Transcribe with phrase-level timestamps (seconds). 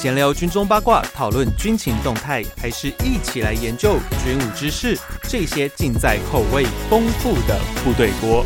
[0.00, 4.98] 闲聊军中八卦，讨论军情动态，还是一起来研究军武知识？
[5.24, 8.42] 这些尽在口味丰富的部队锅。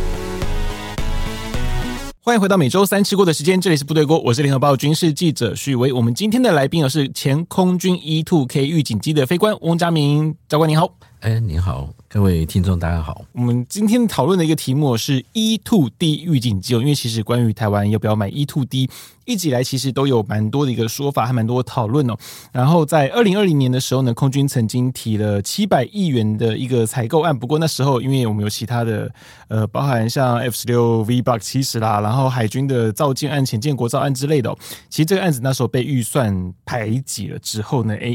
[2.23, 5.93] 欢迎回到每周三吃锅的时间，这里是部队锅，我是联合报军事记者许巍。
[5.93, 10.97] 我们今天的来宾是前空军 E Two K 预警机的飞官翁家明教官，您好。
[11.25, 13.25] 哎，您好，各位听众，大家好。
[13.33, 18.91] 我们今天讨论的一个题目是 “E Two D 预警机哦，因为其实关于台湾要不要买 E Two D，
[19.25, 22.17] 一直以来其实都有蛮多的一个说法，还蛮多的讨论哦。
[22.53, 29.11] 然后在二零二零年的时候呢，空军曾经提了七百亿元的一个采购案，不过那时候因为我们有其他的
[29.49, 34.59] 呃，包含像 F 十六 V Block 七十啦，然后海军的造舰案、潜舰国造案之类的哦，
[34.91, 38.15] 其实这个案子那时候被预算排挤了之后呢，哎，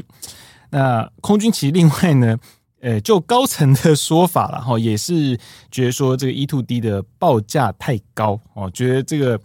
[0.69, 2.37] 那空军其实另外呢。
[2.81, 5.37] 呃，就高层的说法了哈，也是
[5.69, 9.37] 觉得说这个 E to D 的报价太高哦，觉得这个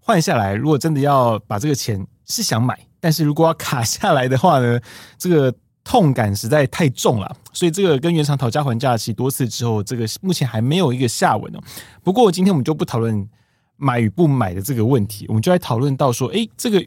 [0.00, 4.80] 换下来，如果真的要把这个钱是想买，但是如果要卡下来的话呢，
[5.18, 11.60] 这个痛感实在太重了，所以这个跟原厂讨价还价其多次之后，这个目前还没有一个下文哦。
[12.02, 13.28] 不过今天我们就不讨论
[13.76, 16.82] 买与不买的这个问题，我们就来讨论到说，诶，这个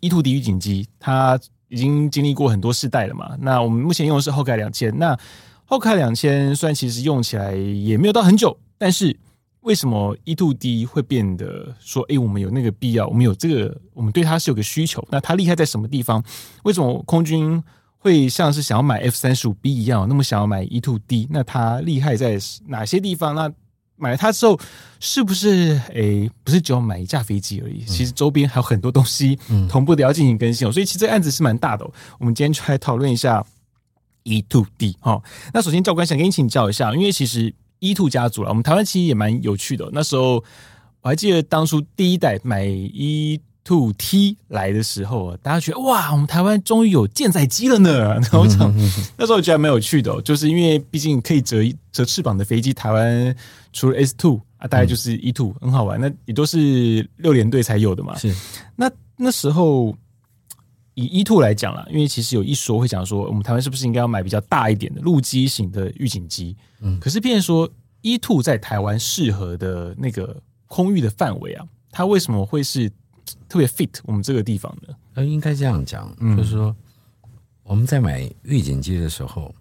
[0.00, 1.40] E to D 预警机它。
[1.72, 3.34] 已经经历过很多世代了嘛？
[3.40, 4.96] 那我们目前用的是后凯两千。
[4.98, 5.18] 那
[5.64, 9.18] 后凯两千虽然其实用起来也没有到很久，但是
[9.60, 15.02] 为什么 E two D 会变得说，哎，我们有那个必要，我们有这个，我们对它是有个需求？
[15.10, 16.22] 那它厉害在什么地方？
[16.64, 17.62] 为什么空军
[17.96, 21.26] 会像是想要买 F 三十五 B 一样，那么想要买 E two D？
[21.30, 23.34] 那它厉害在哪些地方？
[23.34, 23.50] 那
[24.02, 24.58] 买了它之后，
[24.98, 27.84] 是不是诶，不是只有买一架飞机而已？
[27.84, 30.72] 其实周边还有很多东西同步的要进行更新哦。
[30.72, 31.88] 所以其实这个案子是蛮大的。
[32.18, 33.44] 我们今天就来讨论一下
[34.24, 35.22] E to D 哈。
[35.54, 39.88] 那首先教官想跟你请教一下，因为其实 E to 家族了，我们台湾其实也蛮有趣的。
[39.92, 40.42] 那时候
[41.00, 43.40] 我还记得当初第一代买 E。
[43.64, 48.14] Two T 来的时候，大家觉得哇，我们台湾终于有舰载机了呢。
[48.20, 48.58] 然后我想，
[49.16, 51.58] 那时候我觉得蛮有趣的，就是因为毕竟可以折
[51.92, 53.36] 折翅膀的飞机，台湾
[53.72, 56.00] 除了 S Two 啊，大概就是 E Two，很好玩。
[56.00, 58.18] 那也都是六连队才有的嘛。
[58.18, 58.34] 是。
[58.74, 59.96] 那那时候
[60.94, 66.56] 以 E Two 来讲啦，因为其实有一说会讲说，我们台湾是不是应该要买比较大一点的陆基型的预警机？
[66.80, 66.98] 嗯。
[66.98, 67.70] 可是，变成说
[68.00, 70.36] E Two 在台湾适合的那个
[70.66, 72.90] 空域的范围啊，它为什么会是？
[73.48, 76.74] 特别 fit 我们这个地方的，呃，应该这样讲，嗯、就是说
[77.62, 79.54] 我们在买预警机的时候，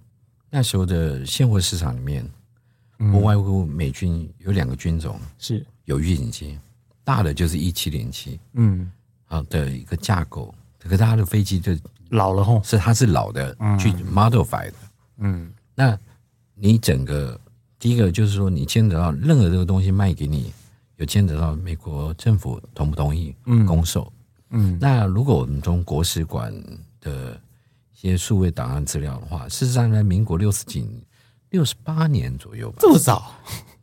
[0.49, 2.27] 那时候的现货市场里面，
[2.97, 5.65] 不外乎美军有两个军种是。
[5.85, 6.57] 有预警机，
[7.03, 8.89] 大的就是一七零七，嗯，
[9.25, 11.75] 好的一个架构，可是它的飞机就
[12.09, 14.73] 老了吼，是它是老的，去 modify 的，
[15.17, 15.97] 嗯，那
[16.55, 17.39] 你整个
[17.77, 20.53] 第一个就是说，你牵扯到任何这个东西卖给你。
[21.01, 23.35] 有牵扯到美国政府同不同意
[23.65, 24.11] 公售？
[24.51, 26.53] 嗯，嗯，那如果我们从国史馆
[26.99, 27.33] 的
[27.91, 30.87] 一些数位档案资料的话，事实上在民国六十几、
[31.49, 33.33] 六十八年左右吧，这么早，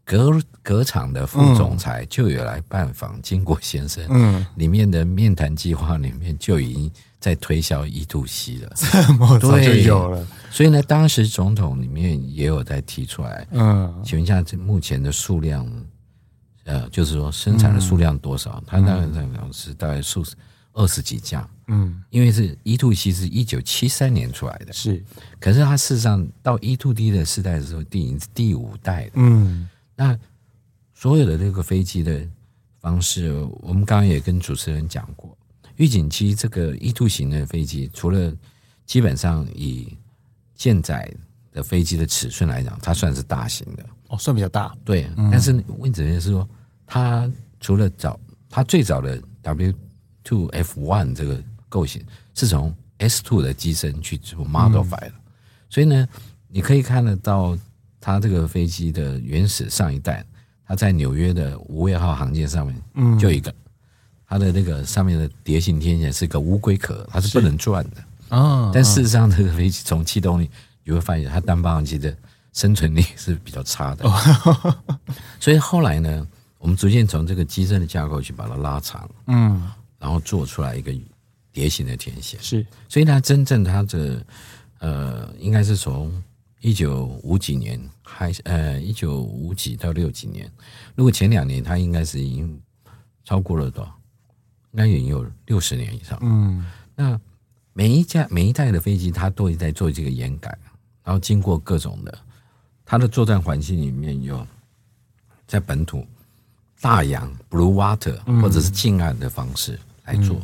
[0.04, 10.24] 革革厂的副总裁就有来拜访金国先生，嗯，里面的面谈计划里面就已经在推销 E-2C 了，这么早就有了。
[10.52, 15.66] 所以呢，当时总统里面也有在提出来，嗯，请问一下，这目前的数量。
[16.68, 18.62] 呃，就是说生产的数量多少？
[18.66, 20.22] 它大概在讲是大概数
[20.74, 21.48] 二十几架。
[21.68, 25.02] 嗯，因为是 E-2C 是一九七三年出来的，是。
[25.40, 29.12] 可是它事实上到 E-2D 的时代的时候，第已经是第五代的。
[29.14, 30.14] 嗯，那
[30.92, 32.20] 所有的这个飞机的
[32.80, 35.34] 方式，我们刚刚也跟主持人讲过，
[35.76, 38.30] 预警机这个 E-2 型的飞机，除了
[38.84, 39.96] 基本上以
[40.54, 41.10] 舰载
[41.50, 43.86] 的飞机的尺寸来讲，它算是大型的。
[44.08, 44.76] 哦，算比较大。
[44.84, 46.46] 对，但是问题是说。
[46.88, 48.18] 它除了早，
[48.48, 49.72] 它最早的 W
[50.24, 51.38] two F one 这个
[51.68, 52.02] 构型
[52.34, 55.12] 是从 S two 的机身去做 modify 的，
[55.68, 56.08] 所以呢，
[56.48, 57.56] 你可以看得到
[58.00, 60.24] 它这个飞机的原始上一代，
[60.66, 63.54] 它在纽约的无畏号航舰上面，嗯，就一个，
[64.26, 68.70] 它的那个上面的蝶形天线是一个乌龟壳，它是不能转的啊。
[68.72, 70.50] 但事实上，这个飞机从气动力
[70.84, 72.16] 你会发现，它单发动机的
[72.54, 74.76] 生存力是比较差的，哦
[75.38, 76.26] 所以后来呢。
[76.58, 80.92] 我们逐渐从这个机身的架构去把它拉长，嗯，然后做出来一个
[81.52, 84.26] 蝶形的天线，是，所以它真正它的
[84.80, 86.20] 呃，应该是从
[86.60, 90.50] 一九五几年还呃一九五几到六几年，
[90.96, 92.60] 如果前两年它应该是已经
[93.24, 93.94] 超过了多少？
[94.72, 96.66] 应该已经有六十年以上，嗯，
[96.96, 97.18] 那
[97.72, 100.58] 每一架每一代的飞机它都在做这个延改，
[101.04, 102.18] 然后经过各种的，
[102.84, 104.44] 它的作战环境里面有
[105.46, 106.04] 在本土。
[106.80, 110.40] 大洋 （blue water） 或者是近岸的方式来做，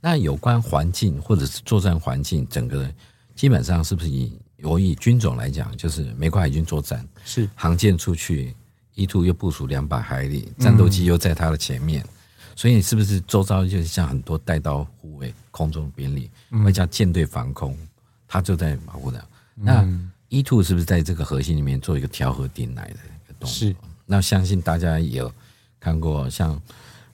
[0.00, 2.88] 那有关环境或者是作战环境，整个
[3.34, 4.32] 基本上是不是以
[4.62, 7.48] 我以军种来讲，就是美国海军作战是。
[7.54, 8.54] 航舰出去
[8.94, 12.08] ，E two 又部署两百海里，战斗机又在它的前面，嗯、
[12.54, 16.30] 所以是不是周遭就是像很多带刀护卫、空中兵力，
[16.64, 17.76] 外加舰队防空，
[18.28, 19.18] 它就在保护的。
[19.56, 19.88] 嗯、那
[20.28, 23.48] E two 是不是在这个核心里面做一个调和点来的一个动作？
[23.48, 23.74] 是。
[24.06, 25.32] 那相信大家也有
[25.82, 26.60] 看过，像。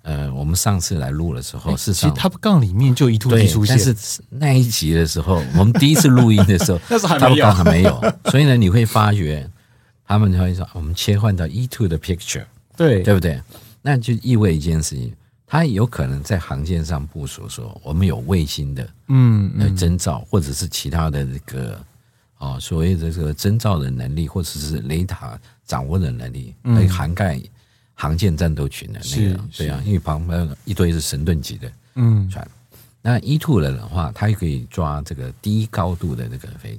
[0.03, 8.01] 呃，我们上次来录的时候，是、欸、其实 Top Gun 里面就 E2D 出现，但是那一集的时候，我们第一次录音的时候， 那时候还没有，还没有，
[8.31, 9.47] 所以呢，你会发觉
[10.07, 12.45] 他们就会说，我们切换到 E2 的 picture，
[12.75, 13.39] 对，对不对？
[13.83, 15.13] 那就意味一件事情，
[15.47, 21.79] 它有可能在航线上部署说，我们有卫星的嗯征兆，或者是其他的这个
[22.39, 27.39] 哦所谓的这个征兆的能力，或者是雷达掌握的能力，来涵盖。
[28.01, 32.49] 航舰战斗群的那个，对啊，因为旁边一堆是神盾级的嗯船，
[33.03, 36.79] 那 E two 的话，它也可以抓这个低高度的这个飞，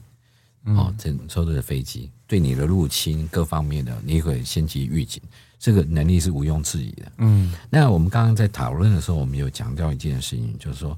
[0.64, 5.22] 哦，这所有的飞机对你的入侵各方面的，你可以先期预警，
[5.60, 7.12] 这个能力是毋庸置疑的。
[7.18, 10.98] 嗯，那我们刚刚在讨论的时候，我们有强调一件事情，就是说，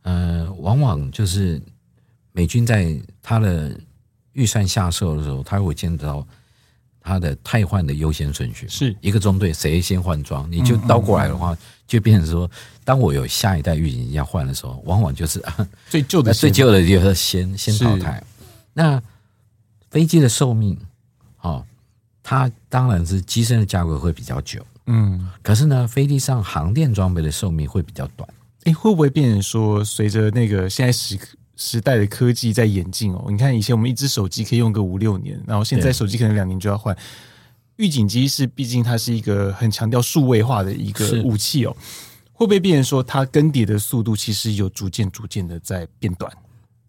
[0.00, 1.60] 呃，往往就是
[2.32, 3.78] 美军在他的
[4.32, 6.26] 预算下设的时候，他会见到。
[7.08, 11.56] 它的汰换的优先顺序是一个中队谁先换装，你就倒过来的话，
[11.86, 12.48] 就变成说，
[12.84, 15.42] 当我有下一代预警机要换的时候，往往就是
[15.88, 18.22] 最旧的最旧的就是先先淘汰。
[18.74, 19.02] 那
[19.90, 20.78] 飞机的寿命，
[21.40, 21.64] 哦，
[22.22, 28.28] 它当然是机身的价格会比较久，嗯，可是呢，飞机上航电装备的寿命会比较短。
[28.64, 31.26] 诶，会不会变成说，随着那个现在时刻？
[31.60, 36.96] 时代的科技在演进哦，你看以前我们一只手机可以用个五六年，然后现在手机可能两年就要换。
[37.76, 41.76] 预警机是毕竟它是一个很强调数位化的一个武器哦，
[42.32, 46.32] 会不会变成说它更迭的速度其实有逐渐逐渐的在变短？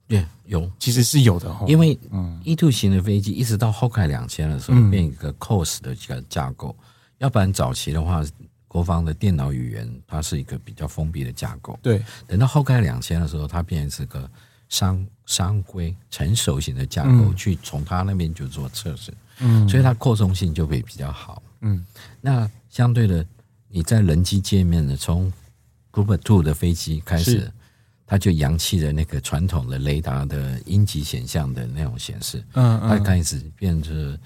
[0.07, 1.65] 对，有，其实是有的哈。
[1.68, 1.98] 因为
[2.44, 6.75] E two 型的飞机一直到 Hawkeye 两千的时候变一个 COS 的这个架构，
[7.18, 8.24] 要不然早期的话，
[8.68, 11.77] 国防的电脑语言它是一个比较封闭的架构。
[11.81, 14.30] 对，等到 Hawkeye 两千的时候，它变成是个。
[14.69, 21.86] 商商规成熟型的架构，去从他那边就做测试，嗯，所以它扩充性就会比较好，嗯。
[22.21, 23.25] 那相对的，
[23.68, 25.31] 你在人机界面的从
[25.92, 27.51] Group Two 的飞机开始，
[28.06, 34.18] 它就扬弃了那个传统的雷达的阴极显像的那种显示，嗯，它开始变成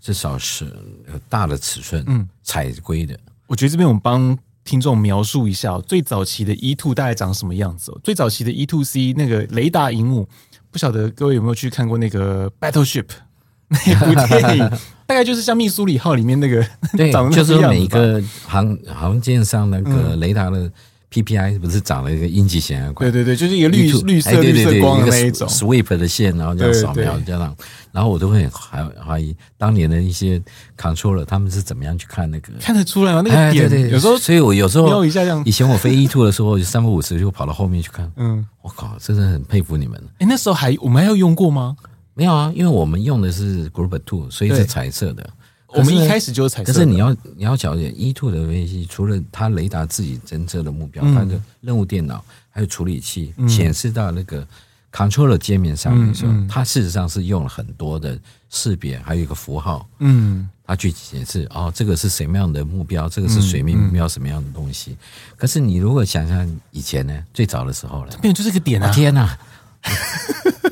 [0.00, 0.64] 至少是
[1.08, 3.18] 有大的尺寸，嗯，彩规的。
[3.46, 4.38] 我觉得这边我们帮。
[4.64, 7.92] 听众描述一下最早期的 E two 大概长什么样子？
[8.02, 10.28] 最早期的 E two C 那个雷达荧幕，
[10.70, 13.06] 不晓得各位有没有去看过那个 Battleship
[13.68, 14.70] 那部电影？
[15.06, 16.64] 大概就是像密苏里号里面那个，
[16.96, 20.70] 对， 就是每个航航舰上那个雷达的。
[21.12, 23.10] PPI 不是长了一个阴极显像管？
[23.10, 27.56] 对对对，就是一个绿绿色绿色光的那一种 sweep 的线，然后这样扫描这样，
[27.92, 30.40] 然后我都会还怀疑当年的一些
[30.78, 32.52] controller 他们是怎么样去看那个？
[32.60, 33.20] 看得出来吗？
[33.22, 35.42] 那个点有时候，所以我有时候瞄一下这样。
[35.44, 38.10] 以前我飞 E two 的时候，三不五时就跑到后面去看。
[38.16, 40.02] 嗯，我靠，真的很佩服你们。
[40.18, 41.76] 哎，那时候还我们还有用过吗？
[42.14, 45.28] 没有啊，因为我们用的是 Group Two，所以是彩色的。
[45.74, 46.72] 我们一开始就是彩色。
[46.72, 54.46] 可是你要你要了解 E two 的飞机，除了它雷达自己侦测的目标，它的任务电脑还有处理器显示到那个
[54.92, 58.18] controller 界面上面的时候，它事实上是用了很多的
[58.50, 64.96] 识别，还有一个符号，嗯，它去显示哦，这个是什么样的目标，这个是水面目标什么样的东西。
[65.36, 68.92] 可是你如果想象以前呢，最早的时候呢，变成就是个点啊！
[68.92, 69.38] 天哪！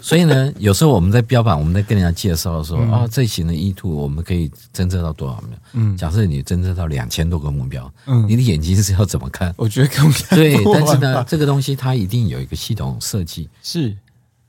[0.02, 5.58] 所以呢，有时候我们在标榜，我们在跟人家介绍说，啊，这型的 E two 我们可以侦测到多少秒？
[5.74, 9.52] 嗯，假设你侦测到两千多个目标，嗯，你的眼睛是要怎么看？
[9.56, 13.94] 我觉得看不看对，但是呢，这个东西它一定有一个系统设计，是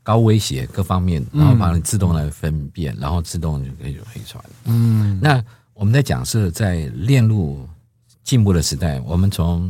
[0.03, 4.43] 高威胁各方面，然后把你自动来分辨，然后自动就可以有飞船。
[4.65, 7.67] 嗯，那我们在讲是在链路
[8.23, 9.69] 进步的时代，我们从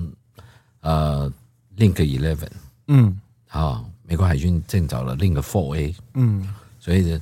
[0.82, 1.30] 呃
[1.78, 2.50] Link Eleven，
[2.88, 3.84] 嗯，好。
[4.12, 6.46] 美国海军正找了另一个 Four A，嗯，
[6.82, 7.22] 所以呢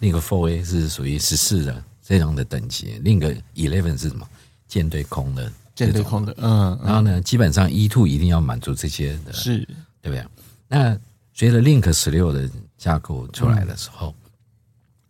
[0.00, 4.26] 另一个 Four A 是属于十四的这样的等级，另一个 Eleven 是什么？
[4.66, 9.58] 舰队空的，舰队空的，嗯，然后呢，基本上 E Two 一定要满足这些的，是，
[10.00, 10.26] 对不对？
[10.68, 10.98] 那
[11.34, 12.48] 随着 Link 十六的
[12.78, 14.30] 架构出来的时候，嗯、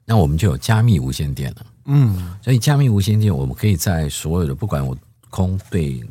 [0.04, 4.98] 那我们就有加密无线电了，嗯，所以加密无线电，我们可以在所有的不管我
[5.30, 6.04] 空对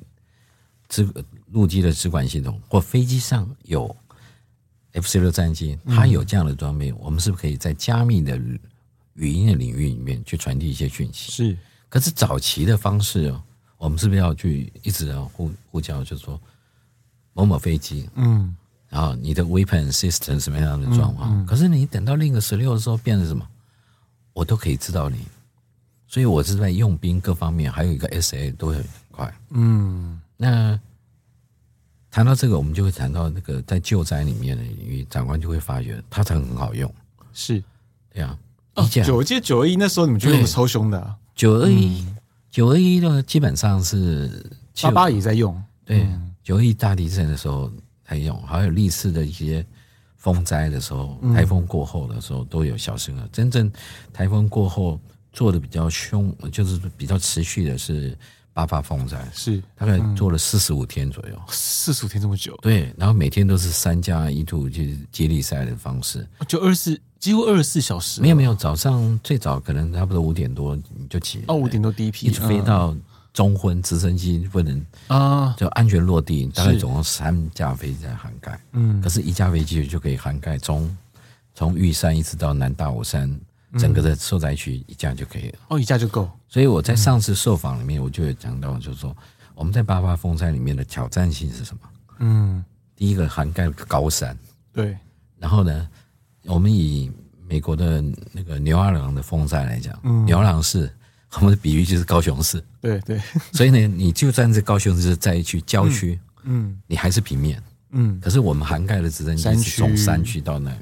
[0.88, 1.06] 支
[1.52, 3.94] 陆基的支管系统或飞机上有。
[4.94, 8.38] F 十六战机，它有这样的装备，嗯、我们是不是可以在加密的
[9.14, 11.32] 语音的领域里面去传递一些讯息？
[11.32, 11.58] 是。
[11.90, 13.42] 可是早期的方式哦，
[13.78, 16.40] 我们是不是要去一直要呼呼叫，就是说
[17.34, 18.56] 某某飞机，嗯，
[18.90, 21.30] 然后你的 weapon system 什么样的状况。
[21.32, 23.48] 嗯嗯、可是你等到另一个十六的时候，变成什么？
[24.34, 25.26] 我都可以知道你。
[26.08, 29.34] 所以我是在用兵各方面，还有一个 SA 都很快。
[29.50, 30.78] 嗯，那
[32.12, 36.94] 谈到这个，我们就会谈到那个在救灾里面的领域，长官就会发觉它才很好用。
[37.34, 37.64] 是，
[38.14, 38.38] 对啊。
[38.76, 41.16] 哦，九，我记得九二一那时候你们就用的超凶的，啊。
[41.34, 42.06] 九二一，
[42.52, 44.46] 九二一的基本上是
[44.82, 45.62] 八八也在用。
[45.86, 46.06] 对，
[46.44, 47.72] 九二一大地震的时候
[48.06, 49.66] 在用，还有历次的一些
[50.18, 53.28] 风灾的时候，台风过后的时候都有小型的。
[53.32, 53.72] 真正
[54.12, 55.00] 台风过后
[55.32, 58.18] 做的比较凶，就是比较持续的是
[58.62, 61.36] 八八风灾，是大概做了四十五天左右。
[61.50, 62.56] 四十五天这么久？
[62.62, 67.02] 对，然后每天都是三加一度就是接力赛的方式，就二十四。
[67.20, 72.98] 几乎二十四小时，没有没有，早上最早可能差不多五点多你就起，哦，五点多第一批，一直飞到
[73.32, 80.98] 中昏，直升机不能啊，就安全落地，大概总共三架飞机在涵盖，嗯，可是一架飞机就可以涵盖从
[81.54, 83.40] 从玉山一直到南大武山
[83.78, 86.30] 整个的受灾区一架就可以了，哦，一架就够。
[86.48, 89.16] 所以我在上次受访里面，我就有讲到，就是说
[89.56, 91.82] 我们在八八风灾里面的挑战性是什么？
[92.20, 92.64] 嗯，
[92.96, 94.38] 第一个涵盖高山，
[94.74, 94.98] 对，
[95.38, 95.88] 然后呢？
[96.46, 97.12] 我们以
[97.48, 100.92] 美国的那个牛二郎的风灾来讲，嗯、牛二郎市，
[101.36, 102.64] 我们的比喻就是高雄市。
[102.82, 103.22] 对对，
[103.54, 107.62] 所以呢，你就算是高雄市在一区郊区，嗯，你还是平面，
[107.92, 110.42] 嗯，可是我们涵盖的直升机是从山区。
[110.42, 110.76] 到那，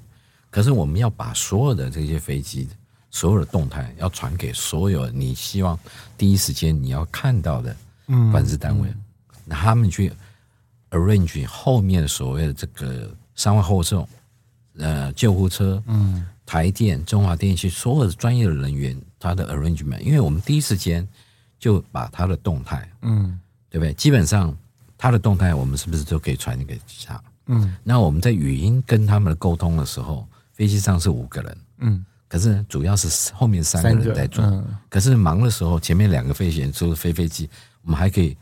[0.49, 2.67] 可是我们要把所有的这些飞机
[3.09, 5.77] 所有的动态要传给所有你希望
[6.17, 7.75] 第一时间你要看到的
[8.31, 8.87] 管制单位，
[9.45, 10.11] 那、嗯、他们去
[10.91, 14.07] arrange 后面所谓的这个伤亡后送。
[14.77, 21.05] 呃，救护车，嗯，台电、中华电信所有的专业的人员，他的 arrangement，因为我们第一时间
[21.59, 23.37] 就把他的动态，嗯，
[23.69, 23.93] 对不对？
[23.95, 24.55] 基本上
[24.97, 27.21] 他的动态，我们是不是都可以传给他？
[27.47, 30.25] 嗯，那我们在语音跟他们的沟通的时候，
[30.59, 37.49] 飞机上是五个人，嗯，可是主要是后面三个人在做，嗯、可是忙的时候，前面两个飞行员就是飞飞机，
[37.81, 38.35] 我们还可以，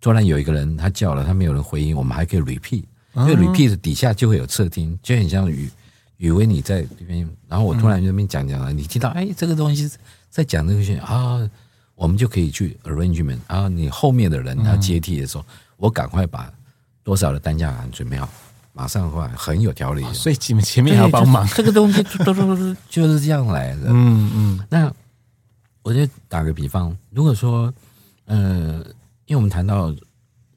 [0.00, 2.82] 突然有一个人他叫了，他没有人回应，我们还可以 repeat。
[3.14, 5.70] 因为 repeat 底下就会有侧听，就很像语
[6.16, 9.88] 语为你在这边，然后我突然这边讲讲了，你听到哎，这个东西
[10.28, 11.48] 在讲这个事啊，
[11.94, 15.44] 我们就可以去 arrangement 啊，你后面的人他接替的时候，
[15.76, 16.52] 我赶快把
[17.04, 18.28] 多少的担架杆准备好，
[18.72, 20.02] 马上的话很有条理。
[20.12, 23.86] 所以前面前面还要帮忙，这个东西都都都就是这样来的。
[23.88, 24.66] 嗯嗯。
[24.68, 24.92] 那
[25.82, 27.72] 我就打个比方，如果说
[28.26, 28.84] 呃，
[29.26, 29.94] 因为我们谈到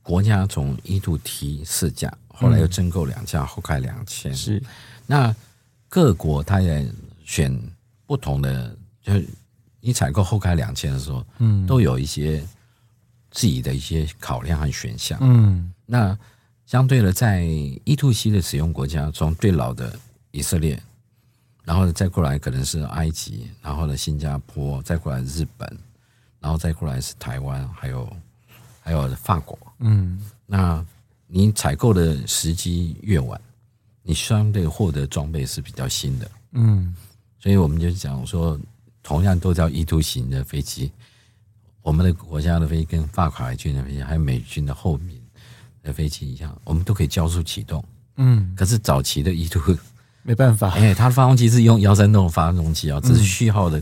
[0.02, 2.12] 国家从一度提四架。
[2.38, 4.36] 后来又增购两架，后开两千。
[4.36, 4.62] 是，
[5.08, 5.34] 那
[5.88, 6.86] 各国它也
[7.24, 7.58] 选
[8.06, 9.26] 不同的，就是
[9.80, 12.46] 你采购后开两千的时候，嗯，都有一些
[13.32, 15.18] 自己的一些考量和选项。
[15.22, 16.18] 嗯，那
[16.66, 19.98] 相对的，在 E2C 的使用国家，中最老的
[20.32, 20.82] 以色列，
[21.64, 25.78] 然后再过来可能是埃及，然后呢新加坡，再过来日本，
[26.40, 28.18] 然后再过来是台湾，还有
[28.82, 29.58] 还有法国。
[29.80, 30.86] 嗯，那。
[31.28, 33.42] 你采购的时机越晚，
[34.04, 36.32] 你相对获得装备是比较新的。
[36.52, 36.96] 嗯，
[37.40, 38.58] 所以我们就讲说，
[39.02, 40.92] 同样都叫 E2 型的飞机，
[41.82, 45.20] 我们的国家的飞机跟法国海军的飞机，还有美军的后面
[45.86, 47.82] 的飞机一样，我们都可以交速启动。
[48.18, 49.78] 嗯，可是早期的 E2
[50.24, 53.82] 没办法， 哎，它的发动机是用幺三洞发动机啊，只是序号的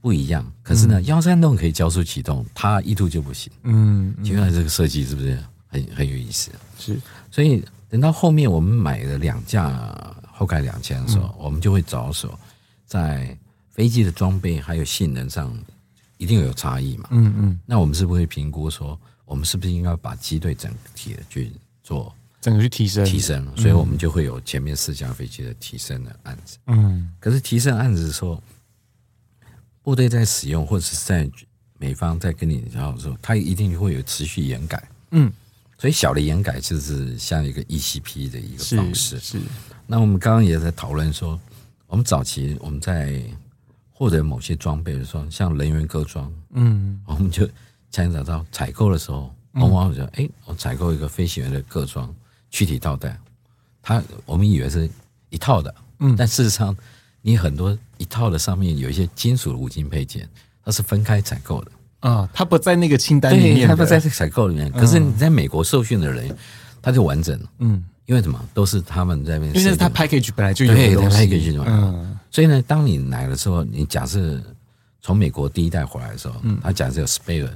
[0.00, 0.44] 不一样。
[0.62, 3.50] 可是呢，幺三洞可以交速启动，它 E2 就不行。
[3.62, 5.38] 嗯，请问这个设计是不是？
[5.68, 6.98] 很很有意思，是，
[7.30, 12.38] 所以等到后面我们买了两架后盖两千的时候，嗯、我们就会着手
[12.86, 13.36] 在
[13.72, 15.52] 飞机的装备还有性能上
[16.18, 17.08] 一定有差异嘛。
[17.10, 21.52] 嗯嗯，那我们是不是会评估说，我们是不是应该把机队整体的去
[21.82, 23.46] 做整个去提升提升？
[23.56, 26.56] 所以我们就会有前面四架飞机的提升的案子。
[26.68, 28.42] 嗯，可是提升案子的时候，
[29.82, 31.28] 部队在使用或者是在
[31.78, 34.88] 美方在跟你聊的时候，他一定会有持续延改。
[35.10, 35.30] 嗯。
[35.78, 39.18] 所以小的延改就是像一个 ECP 的一个方式。
[39.18, 39.38] 是。
[39.38, 39.44] 是
[39.86, 41.38] 那我们刚刚也在讨论说，
[41.86, 43.22] 我们早期我们在
[43.92, 47.48] 获得某些装备的时候，像人员割装，嗯，我们就
[47.90, 52.14] 牵扯到采购的时候，往往就哎，我采购一个飞行员的各装
[52.50, 53.18] 躯体套带，
[53.82, 54.88] 他我们以为是
[55.30, 56.76] 一套的，嗯，但事实上
[57.22, 60.28] 你很多一套的上面有一些金属的五金配件，
[60.64, 61.70] 它是分开采购的。
[62.00, 64.70] 啊，它不在那个清单里面，它不在这个采购里面。
[64.70, 66.36] 可是你在美国受训的人，
[66.80, 67.48] 他就完整了。
[67.58, 68.38] 嗯，因为什么？
[68.54, 74.40] 都是他们在那边，因为他 package 本来就有 package 嗯，所以呢，当你来的时候，你假设
[75.00, 77.48] 从美国第一代回来的时候，嗯，他假设有 spare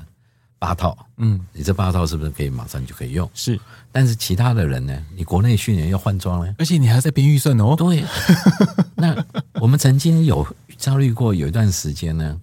[0.60, 3.28] 八套，嗯，你这八套是不是可以马上就可以用？
[3.32, 3.58] 是，
[3.90, 5.06] 但是其他的人呢？
[5.16, 7.74] 你国内训练要换装呢，而且你还要再编预算哦。
[7.74, 8.04] 对，
[8.94, 9.16] 那
[9.54, 12.38] 我们曾经有焦虑过，有一段时间呢，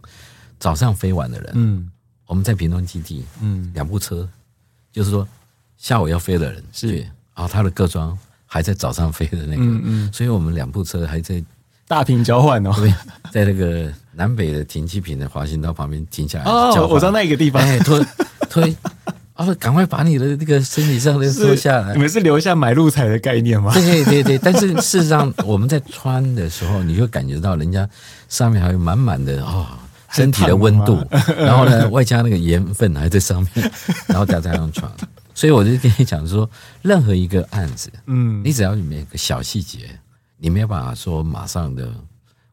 [0.60, 1.92] 早上飞完的人，嗯，
[2.26, 4.28] 我们在屏东基地，嗯，两部车，
[4.92, 5.26] 就是说
[5.78, 11.44] 下午要飞的人是，然后他的各装还在早上飞的那个，嗯嗯，所以我们两部车还在
[11.88, 12.92] 大屏交换哦，对，
[13.32, 13.94] 在那个。
[14.18, 18.04] 南北的停机坪的滑行道旁边停下来哦，我知道那个地方，哎，推
[18.50, 18.76] 推，
[19.36, 21.94] 啊，赶快把你的那个身体上的脱下来。
[21.94, 23.72] 你们是留下买路财的概念吗？
[23.76, 27.88] 对对对，但是事实上我们在穿的时候，你会感觉到人家
[28.28, 29.68] 上面还有满满的哦
[30.12, 30.98] 身体的温度，
[31.38, 33.72] 然后呢，外加那个盐分还在上面，
[34.10, 34.92] 然后再加上床。
[35.36, 36.50] 所以我就跟你讲说，
[36.82, 39.82] 任何一个案子，嗯，你只要里面有个小细节，
[40.40, 41.88] 你没有办法说马上的。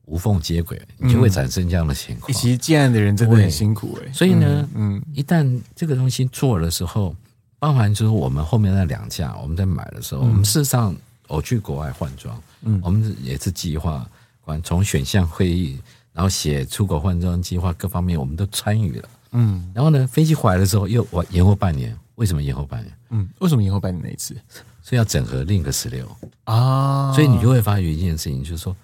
[0.07, 2.33] 无缝接轨，你就会产生这样的情况。
[2.33, 4.13] 其实建案的人真的很辛苦哎。
[4.13, 7.15] 所以呢，嗯，一旦这个东西做的时候，
[7.59, 10.95] 包含就是我们后面那两架，我们在买的时候，我们事实上
[11.29, 14.07] 我去国外换装，嗯，我们也是计划，
[14.43, 15.79] 管从选项会议，
[16.13, 19.71] 然后写出口换装计划各方面，我们都参与了，嗯。
[19.75, 22.93] 然后呢，飞机回来的时候又我延后半年，为什么延后半年？
[23.11, 24.35] 嗯，为什么延后半年那一次？
[24.83, 26.07] 所以要整合另一个十六
[26.45, 28.77] 啊，所以你就会发觉一件事情，就是说。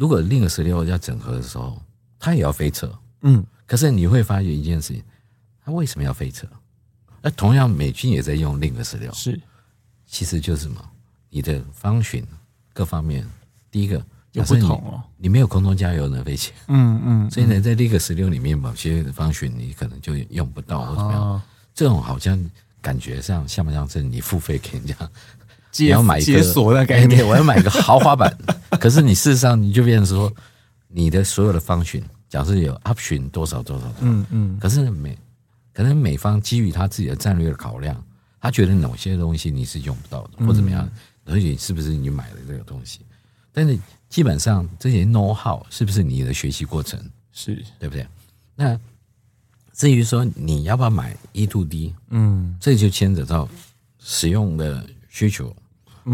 [0.00, 1.78] 如果另一个十六要整合的时候，
[2.18, 2.90] 它也要飞车，
[3.20, 5.04] 嗯，可是你会发觉一件事情，
[5.62, 6.48] 它为什么要飞车？
[7.20, 9.38] 那同样美军也在用另一个十六，是，
[10.06, 10.82] 其实就是什么？
[11.28, 12.24] 你的 function
[12.72, 13.28] 各方面，
[13.70, 14.02] 第一个
[14.32, 21.42] 有不同哦，你没有空中加油能飞机，嗯嗯，所以呢，在 Link 十六里面，某些 function 你可能就用不到或怎么样，
[21.74, 22.42] 这种好像
[22.80, 24.96] 感觉上像不像是你付费给人家？
[25.78, 28.36] 你要买一个解锁的概念，我要买一个豪华版。
[28.80, 30.32] 可是你事实上你就变成说，
[30.88, 34.58] 你的所有的 function，假设有 option 多少多少多少，嗯嗯。
[34.58, 35.16] 可是美，
[35.72, 38.02] 可能美方基于他自己的战略的考量，
[38.40, 40.88] 他觉得某些东西你是用不到的，或怎么样，
[41.24, 43.00] 而且是不是你买的这个东西？
[43.52, 47.00] 但是基本上这些 know how 是不是你的学习过程？
[47.32, 48.06] 是对不对？
[48.56, 48.78] 那
[49.72, 53.48] 至于说你要不要买 E to D，嗯，这就牵扯到
[53.98, 55.54] 使用的需求。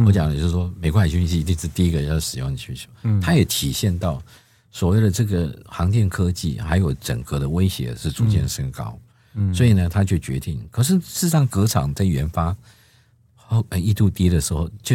[0.04, 4.22] 我讲的就是说，美国海军一定是第一个要使用的需求，它也体现到
[4.70, 8.98] 所谓的这个航天科技还有整个的威胁是逐渐升高，
[9.54, 10.62] 所以呢，他就决定。
[10.70, 12.54] 可是事实上，隔场在研发
[13.35, 14.94] 后一度低的时候，就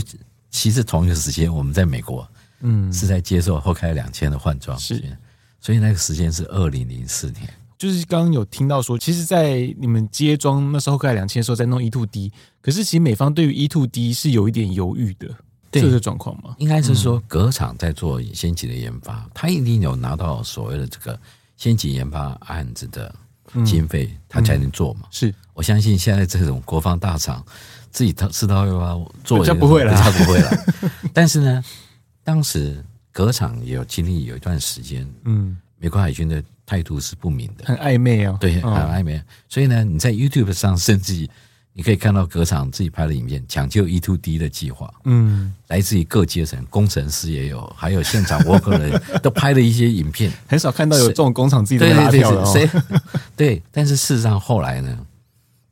[0.49, 2.27] 其实同一个时间，我们在美国，
[2.59, 5.17] 嗯，是在接受后开两千的换装，是，
[5.59, 7.49] 所以那个时间是二零零四年。
[7.81, 15.27] 就是刚刚有听到说，其实，在你们接装那时候，快两千的时候，在弄 E two D，可是其实美方对于 E two D 是有一点犹豫的，
[15.71, 16.53] 对这个状况吗？
[16.59, 21.19] 应该是说，隔厂在做先期的研发，他一定有拿到所谓的这个
[21.57, 23.11] 先期研发案子的
[23.65, 25.07] 经费，他才能做嘛。
[25.09, 27.43] 是我相信现在这种国防大厂
[27.89, 30.51] 自己掏自掏腰包做，他不会了，他不会了。
[31.15, 31.63] 但是呢，
[32.23, 36.43] 当时隔厂也有经历有一段时间，嗯，美国海军的。
[36.71, 38.37] 态度是不明的，很暧昧哦。
[38.39, 39.21] 对，很暧昧。
[39.49, 41.27] 所以呢，你在 YouTube 上，甚至
[41.73, 44.89] 你可以看到隔厂自己拍的影片，抢救 E-2D 的计划。
[45.03, 50.31] 嗯，来自于各阶层，工程师也有，还有现场 worker 人都拍了一些影片。
[50.47, 52.41] 很少看到有这种工厂自己的拉票。
[53.35, 54.97] 对，但是事实上后来呢，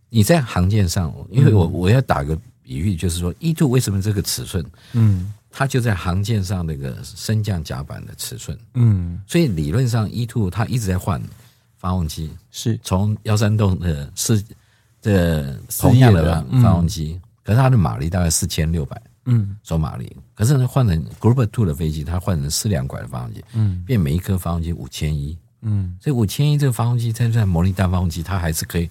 [0.10, 4.62] 你在行业上，因为我我要打个比喻，就是说 E-2 为什么这个尺寸？
[4.92, 5.34] 嗯。
[5.52, 11.22] 它就在航舰上那个升降甲板的尺寸，嗯，所以理论上 E two 它一直在换
[11.76, 12.80] 发动机，是。
[12.84, 14.44] 从幺三洞的四
[15.02, 28.88] 这同样的发动机，可是它的马力大概四千六百，嗯，手马力，可是呢换成 Group Two 的飞机，它换成四两拐的发动机，嗯，变每一颗发动机五千一，嗯，所以五千一这个发动机在在模拟单发动机，它还是可以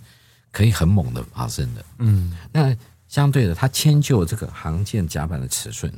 [0.50, 5.92] 可以很猛的发生的，嗯，那相对的，它迁就这个航舰甲板的尺寸。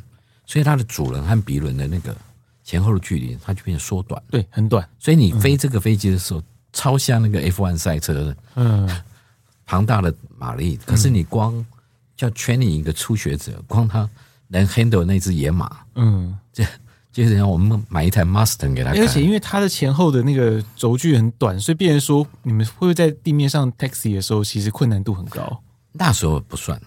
[0.51, 2.13] 所以它的主人和鼻轮的那个
[2.65, 4.85] 前后的距离，它就变缩短，对，很短。
[4.99, 9.03] 所以你飞这个飞机的时候，超像那个 F1 赛车的，嗯，
[9.65, 10.77] 庞大的马力。
[10.85, 11.65] 可是你光
[12.17, 14.11] 叫 training 一个初学者，光他
[14.49, 16.67] 能 handle 那只野马，嗯，这
[17.13, 18.91] 就是让我们买一台 Mustang 给他。
[18.91, 25.63] 而且因为它的前后的那个轴距很短，所以变成说你们会不会在地面上 taxi 的时候，其实困难度很高。
[25.93, 26.81] 那时候不算。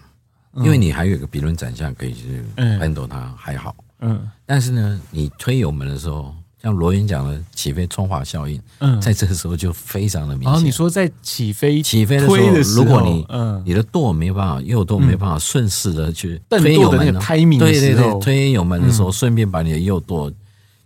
[0.56, 10.52] 因为你还有一个比轮转向可以去 handle 它还好，嗯，但是呢，你推油门的时候，像罗云讲的起飞冲滑效应，嗯，在这个时候就非常的明显。
[10.52, 13.62] 然后你说在起飞起飞的时候，如果你嗯。
[13.66, 17.14] 你的舵没办法右舵没办法顺势的去推油门，
[17.58, 20.30] 对对对，推油门的时候，顺便把你的右舵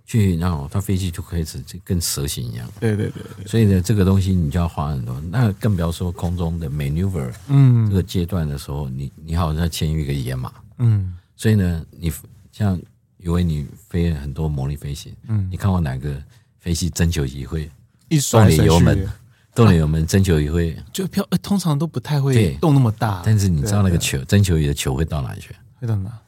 [0.08, 2.66] 去然后它飞机就开始就跟蛇形一样。
[2.80, 3.46] 对对对，对。
[3.46, 11.14] 所以呢，这个东西你就要花很多，那更不要说空中的 maneuver，嗯，这个阶段的时候，你你好像牵一个野马，嗯。
[11.36, 12.10] 所以呢，你
[12.50, 12.80] 像
[13.18, 16.16] 以为你飞很多模拟飞行，嗯，你看过哪个
[16.58, 17.70] 飞机征求仪会
[18.08, 19.08] 一甩动了油门？
[19.54, 23.22] 动了油门，征求仪会就飘，通常都不太会动那么大。
[23.26, 25.54] 但是你知道那个球征求仪的球会到哪里去？
[25.78, 26.18] 会到哪？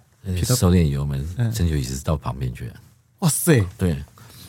[0.45, 2.71] 收点油门，征求仪是到旁边去。
[3.21, 3.65] 哇塞！
[3.79, 4.03] 对，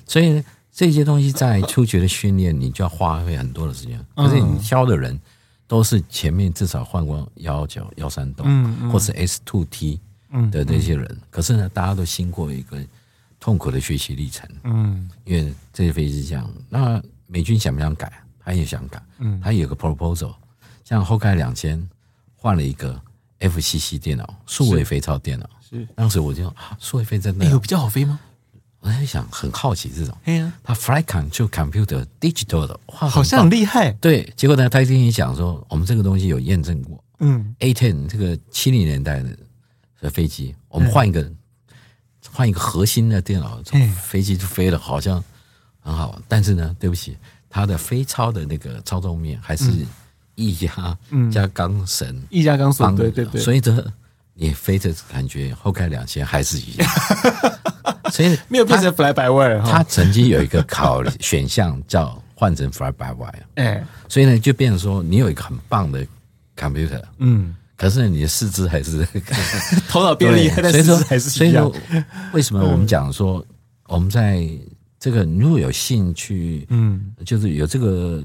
[0.05, 4.03] 所以这些东西在初级的训练，你就要花费很多的时间。
[4.15, 5.19] 可是你挑的人
[5.67, 9.99] 都是前面至少换过幺幺九、幺三栋，或是 S two T
[10.51, 11.17] 的那些人。
[11.29, 12.77] 可是呢，大家都经过一个
[13.39, 14.47] 痛苦的学习历程。
[14.63, 18.11] 嗯，因为这些飞机是这样，那美军想不想改？
[18.39, 19.01] 他也想改。
[19.19, 20.33] 嗯，他有个 proposal，
[20.83, 21.89] 像后盖两千
[22.35, 22.99] 换了一个
[23.39, 25.49] FCC 电脑，数位飞超电脑。
[25.69, 28.19] 是，当时我就啊，数位飞真的有比较好飞吗？
[28.81, 30.17] 我在想，很好奇这种。
[30.25, 33.91] 哎呀，他 flight control computer digital 的，哇，好像很厉害。
[33.93, 37.01] 对，结果呢，他一听你讲说，我们这个东西有验证过。
[37.19, 39.37] 嗯，A ten 这个七零年代的
[40.01, 41.31] 的飞机，我们换一个
[42.31, 43.61] 换一个核心的电脑，
[44.01, 45.23] 飞机就飞了，好像
[45.79, 46.19] 很好。
[46.27, 47.15] 但是呢，对不起，
[47.47, 49.71] 它的飞超的那个操纵面还是
[50.33, 50.97] 液压
[51.31, 53.93] 加钢绳，液压钢绳，对对对，所以这
[54.41, 56.89] 你飞的感觉后开两千还是一样。
[58.11, 66.05] 所以没有变成 fly by wire，他曾经有一个考 选项叫换成 fly by wire，哎，所以呢就变成说你有一个很棒的
[66.57, 69.07] computer，嗯，可是你的四肢还是
[69.87, 71.71] 头脑变厉害，所以说还是所以说
[72.33, 73.45] 为什么我们讲说
[73.87, 74.45] 我们在
[74.99, 78.23] 这个如果有兴趣，嗯，就是有这个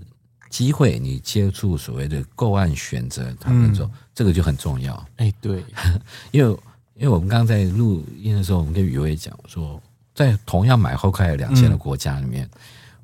[0.50, 5.64] 机会，你接触所谓的购案选择，他们说这个就很重要，哎，对，
[6.32, 6.56] 因为。
[6.98, 9.78] 因为我们刚刚在录音的时候，我们跟宇威讲说，
[10.14, 12.48] 在同样买后开两千的国家里面，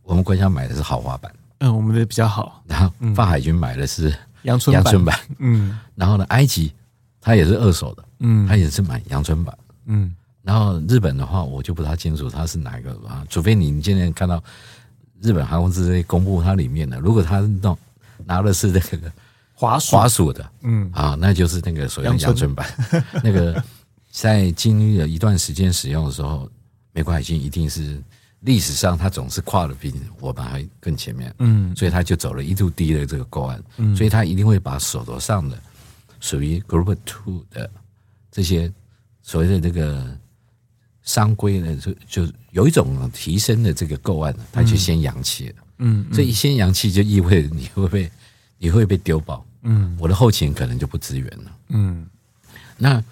[0.02, 2.64] 我们国家买的是豪华版，嗯，我们的比较好。
[2.66, 4.11] 然后法海军买的是
[4.44, 5.78] 阳春阳春版，嗯。
[5.94, 6.72] 然后呢，埃及
[7.20, 10.16] 它也是二手的，嗯，它也是买阳春版，嗯。
[10.42, 14.42] 然后日本的话，我就不太清楚它是哪一个啊，除非你今天看到
[15.22, 17.78] 日本航空公司公布它里面的，如果他弄
[18.26, 19.12] 拿的是那个
[19.54, 19.96] 滑鼠。
[19.96, 20.90] 滑鼠的，嗯。
[20.92, 22.54] 啊，那就是那个所谓的阳春。
[22.54, 22.66] 版，
[23.24, 23.62] 那个。
[24.14, 26.46] 在经历了一段时间使用的时候，
[26.92, 27.98] 美国海军一定是
[28.40, 35.58] 历史上他总是跨的比我们还更前面，嗯，所以他就走了一度低的这个构案，嗯，所以他一定会把手头上的
[36.20, 37.70] 属于 Group Two 的
[38.30, 38.70] 这些
[39.22, 40.06] 所谓的这个
[41.03, 41.95] 商规呢，就
[42.27, 48.11] 就有一种提升的这个构案，它就先扬弃了，嗯，所以一先扬弃就意味着你会被
[48.59, 52.07] 你会被丢包，嗯，我的后勤可能就不支援了，嗯，
[52.77, 53.03] 那。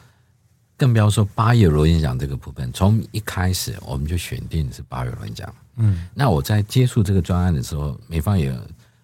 [0.77, 5.55] 更不要说八叶螺旋桨这个部分，从一开始我们就选定是八叶螺旋桨。
[5.77, 8.51] 嗯，那我在接触这个专案的时候，美方也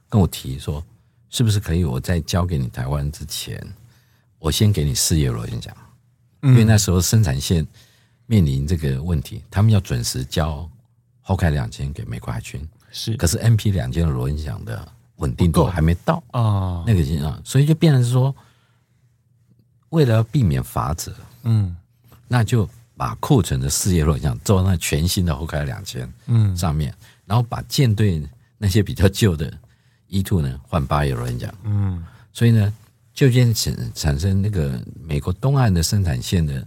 [0.09, 0.83] 跟我提说，
[1.29, 3.63] 是不是可以我在交给你台湾之前，
[4.39, 5.77] 我先给你四叶螺旋桨，
[6.45, 7.67] 因为那时候生产线
[8.27, 10.69] 面临这个问题，他们要准时交
[11.21, 14.87] 后开两千给美国海军，是，可是 MP 两千的螺旋桨的
[15.17, 16.23] 稳定度还没到。
[16.33, 18.35] 啊，那个啊，所以就变成说，
[19.91, 21.15] 为了要避免罚则。
[21.45, 21.77] 嗯，
[22.29, 26.57] 那就把库存的四叶螺旋桨做到那全新的后开两千嗯。
[26.57, 28.23] 上面，嗯、然后把舰队
[28.59, 29.53] 那些比较旧的
[30.09, 32.73] E two 呢换八叶螺旋桨嗯，所以呢
[33.15, 36.67] 就渐产产生那个美国东岸的生产线的，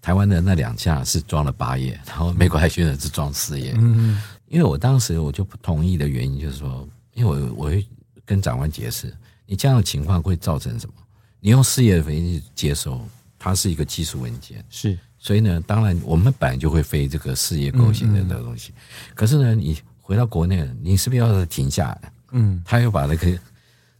[0.00, 7.86] 台湾的那两架是装了八页， 然后美国海军的是装四页嗯，因为我当时我就不同意的原因就是说，因为我我会
[8.24, 9.14] 跟长官解释，
[9.46, 10.94] 你这样的情况会造成什么？
[11.40, 13.00] 你用四页的飞机接收。
[13.40, 22.12] 它是一个技术文件，是，所以呢，当然我们本来就会飞这个四叶构型的这个东西，嗯嗯，可是呢，你回到国内，你是不是要停下来？
[22.32, 23.38] 嗯，他又把那个，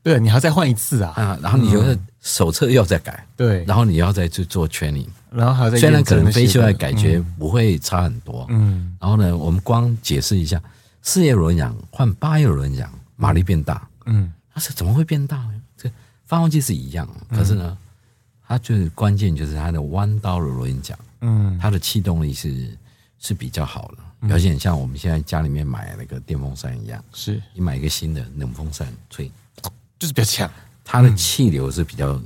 [0.02, 1.96] 对，你还要再换一次啊，啊，然后你的
[2.28, 10.62] 手册又再改，对，然后你要再去做 training，然后还要再虽然可能飞出来感觉不会差很多，嗯，然后呢，我们光解释一下，
[11.00, 15.54] 四叶螺旋桨换八叶螺旋桨，马力变大，嗯，它是怎么会变大呢？
[15.74, 15.90] 这
[16.26, 17.78] 发动机是一样，可是呢？
[18.46, 22.76] 它最关键就是它的弯刀的螺旋桨，嗯，它的气动力是
[23.18, 27.40] 是比较好的，而且像我们现在家里面买那个电风扇一样，是。
[27.54, 29.30] 你买一个新的冷风扇吹，
[29.98, 30.50] 就是比较强，
[30.90, 32.18] 它的气流是比较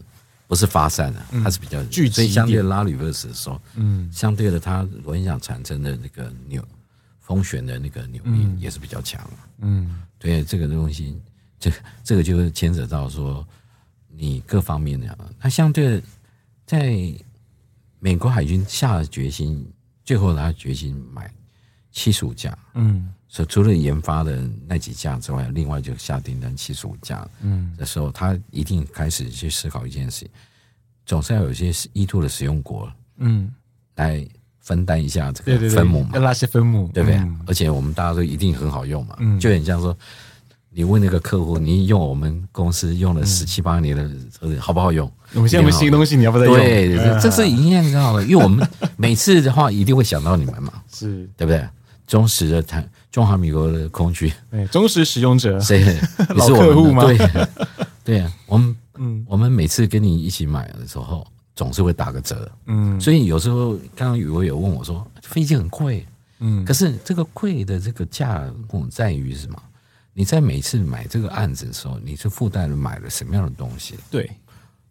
[0.46, 6.64] 不是发散的，它是比较聚集，所以相对拉 reverse 的时候，嗯，相对的它螺旋桨产生的那个扭
[7.18, 11.20] 风旋的那个扭力也是比较强，嗯，对这个东西，
[11.58, 11.72] 这
[12.04, 13.44] 这个就是牵扯到说。
[14.14, 16.02] 你各方面的，它相对的，
[16.66, 16.94] 在
[17.98, 19.66] 美国海军下了决心，
[20.04, 21.32] 最后他决心买
[21.90, 30.28] 七十五架，嗯，所以除了研发的那几架之外，另外就下订单七十五架，嗯，的时候，他一定开始去思考一件事情，
[31.06, 33.50] 总是要有一些依托的使用国，嗯，
[33.94, 34.22] 来
[34.60, 37.18] 分担一下这个分母嘛，要拉些分母，对不对？
[37.46, 39.96] 而且我们大家都一定很好用嘛，嗯，就很像说，
[40.68, 45.10] 你问那个客户，你用我们公司用了十七八年的车子好不好用？
[45.32, 46.56] 我们现在有新东西，你要不要再用？
[46.58, 48.68] 对，这是一定知道的，因为我们
[48.98, 51.66] 每次的话一定会想到你们嘛， 是对不对？
[52.04, 55.84] 忠实的台中华民国的空军，对，忠实使用者，谁
[56.34, 57.04] 老客户吗？
[57.04, 57.18] 对，
[58.02, 66.06] 对 啊，我们嗯，我们每次跟你一起买的时候，总是会打个折，嗯，所以有时候刚刚宇威有问我说，飞机很贵，
[66.38, 69.62] 嗯，可是这个贵的这个价目在于什么？
[70.14, 73.94] 你在每次买这个案子的时候，你是附带了买了什么样的东西？
[74.10, 74.22] 对，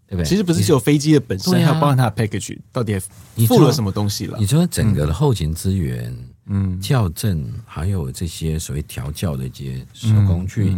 [0.08, 0.26] 对不对？
[0.26, 3.00] 其实不是只有飞机的本身，还有包含它的 package 到底
[3.34, 4.38] 你附了什么东西了？
[4.40, 6.16] 你说整个的后勤资源。
[6.46, 10.76] 嗯，校正还有这些所谓调教的一些手工具、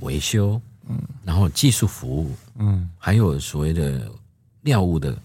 [0.00, 4.10] 维、嗯、修，嗯，然后技术服务，嗯，还有所谓的
[4.62, 5.16] 料物的，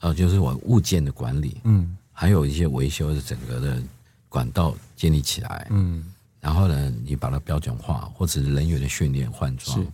[0.00, 3.82] 呃，就是我物件的管理，嗯，还有一些维修的整个的
[4.28, 6.04] 管道建立起来，嗯，
[6.40, 9.86] 然后呢，你把它标准化，或者是人员的训练换装，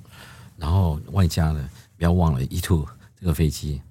[0.57, 2.87] 然后外加呢，不要忘了 E two
[3.21, 3.83] 这个飞机。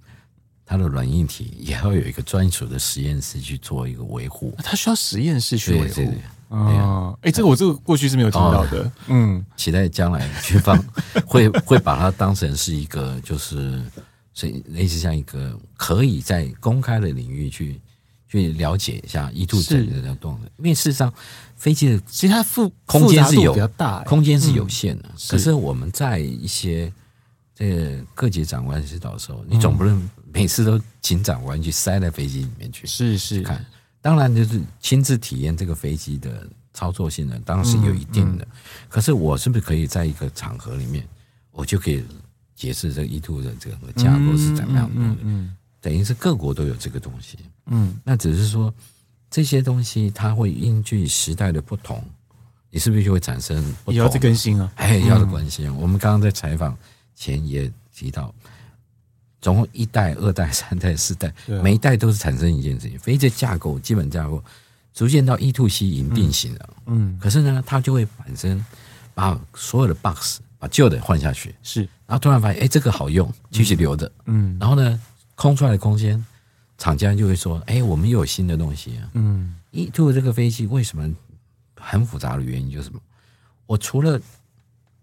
[0.71, 5.95] 它的软硬体也要有一个专属的实验室去做一个维护，它需要实验室去维护。
[5.95, 6.17] 对
[7.19, 8.89] 哎，这个我这个过去是没有听到的。
[9.07, 10.81] 嗯，期待将来军方
[11.25, 13.83] 会 会把它当成是一个，就是
[14.33, 17.81] 所以类似像一个可以在公开的领域去
[18.29, 20.43] 去了解一下 E2 整个的动能。
[20.59, 21.13] 因为事实上
[21.57, 25.09] 飞机的其实它复空间是有比较大，空间是有限的。
[25.29, 26.89] 可是我们在一些
[27.53, 30.09] 这个各级长官指导的时候，你总不能。
[30.33, 33.65] 每次都请长官去塞在飞机里面去，是是看，
[34.01, 38.47] 当然就是亲自体验这个飞机的操作性能，当然是有一定的。
[38.87, 41.05] 可是我是不是可以在一个场合里面，
[41.51, 42.03] 我就可以
[42.55, 44.95] 解释这个 E2 的这个架构是怎么样的？
[44.95, 47.37] 嗯嗯，等于是各国都有这个东西。
[47.65, 48.73] 嗯，那只是说
[49.29, 52.03] 这些东西它会依据时代的不同，
[52.69, 53.95] 你是不是就会产生不同？
[53.95, 54.71] 要更新啊？
[54.75, 55.67] 哎，要的关系。
[55.67, 56.77] 我们刚刚在采访
[57.15, 58.33] 前也提到。
[59.41, 62.99] 总共一代、二代、三代、四代，每一代都是产生一件事情。
[62.99, 64.41] 飞机的架构、基本架构
[64.93, 66.69] 逐渐到 E to C 已经定型了。
[66.85, 68.63] 嗯，可是呢，它就会本身
[69.15, 74.11] 把所有的 box 把旧的换下去，是，然后突然发现，哎，这个好用，继续留着。
[74.25, 75.01] 嗯，然后呢，
[75.33, 76.23] 空出来的空间，
[76.77, 79.09] 厂家就会说，哎，我们又有新的东西啊。
[79.13, 81.11] 嗯，E to 这个飞机为什么
[81.77, 82.99] 很复杂的原因就是什么？
[83.65, 84.21] 我除了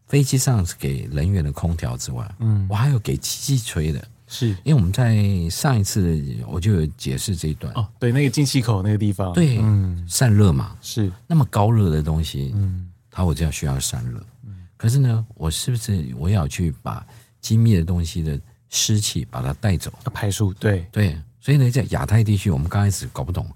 [0.06, 4.06] 飞机上是给人员的空调之外，嗯，我还有给机器吹的。
[4.28, 4.50] 是。
[4.62, 5.16] 因为我们在
[5.50, 7.72] 上一次我就有解释这一段。
[7.74, 11.10] 哦，对，那个进气口那个地方，对，嗯，散热嘛，是。
[11.26, 17.04] 那么高热的东西，嗯，它我就要需要散热，嗯，可是呢，我是不是我要去把
[17.40, 18.38] 精密的东西的
[18.68, 20.52] 湿气把它带走，排出？
[20.54, 20.86] 对。
[20.92, 23.48] 对，所以呢，在亚太地区，我们刚开始搞不懂，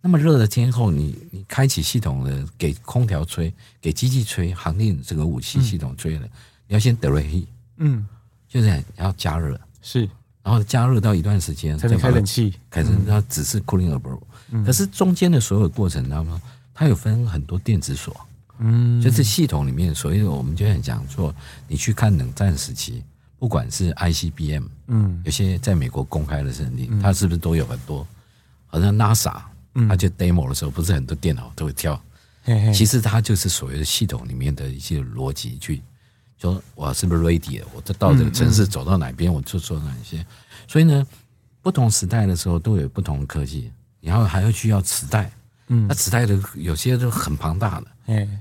[0.00, 6.30] 那么热的天候，你你开启系统的给空调吹，给机器吹，航电这个武器系统吹了，嗯，
[6.68, 7.48] 你要先得热气，
[7.78, 8.06] 嗯，
[8.46, 9.58] 就是要加热。
[9.84, 10.08] 是，
[10.42, 14.18] 然后加热到一段时间才能开冷气，开始它只是 cooling above，
[14.64, 16.40] 可是中间的所有过程，你知道吗？
[16.72, 18.16] 它有分很多电子锁，
[18.58, 21.32] 嗯，就是系统里面，所以我们就很讲说，
[21.68, 23.04] 你去看冷战时期，
[23.38, 28.06] 不管是 ICBM，嗯，有些在美国公开的设定，它是不是都有很多？
[28.66, 29.36] 好像 NASA，
[29.88, 32.02] 它就 demo 的时候，不是很多电脑都会跳，
[32.72, 35.82] 其实它就是所谓的系统里面的一些逻辑去。
[36.52, 37.66] 说我是不是 ready 了？
[37.74, 40.24] 我这到这个城市走到哪边，我就做哪些。
[40.68, 41.06] 所以呢，
[41.62, 45.30] 不同时代的时候都有不同的科技，然后还要需要磁带。
[45.68, 47.86] 嗯，那磁带的有些都很庞大的。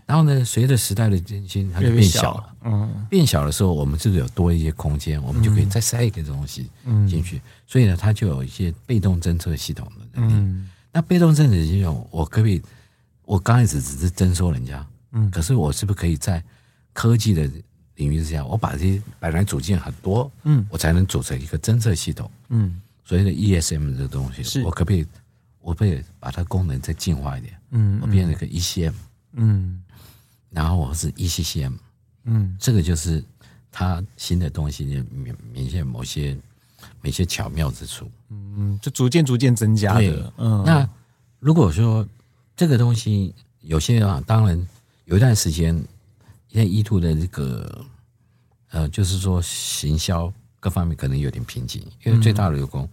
[0.05, 2.53] 然后呢，随着时代的更新，它就变小了。
[2.65, 5.23] 嗯，变小的时候，我们是不是有多一些空间？
[5.23, 6.69] 我们就可以再塞一个东西
[7.07, 7.41] 进去。
[7.65, 10.63] 所以呢，它就有一些被动侦测系统的能力。
[10.91, 12.61] 那被动侦测系统，我可不可以？
[13.23, 16.43] 我刚开始只是征收人家，嗯，可是我是不是可以在
[16.91, 17.49] 科技的
[17.95, 24.63] 领域之下，我把这些本来组件很多，嗯，我才能组成一个侦测系统，嗯，所以呢 ESM 这个东西，是。
[24.63, 25.05] 我可不可以，
[25.61, 28.93] 我可以把它功能再进化一点，嗯，我变成一个 ECM，
[29.33, 29.83] 嗯，
[30.49, 31.73] 然后我是 ECCM，
[32.23, 33.23] 嗯，这个就是
[33.71, 36.35] 它新的东西明明显某些
[37.01, 40.89] 某些巧妙之处，嗯，就逐渐逐渐增加的，嗯，那
[41.39, 42.07] 如果说
[42.55, 44.67] 这个东西有些啊，当然
[45.05, 45.79] 有一段时间。
[46.53, 47.83] 现在 E two 的这个，
[48.69, 52.87] 呃，就是说行销各方面可能有点瓶颈，因为最大的流工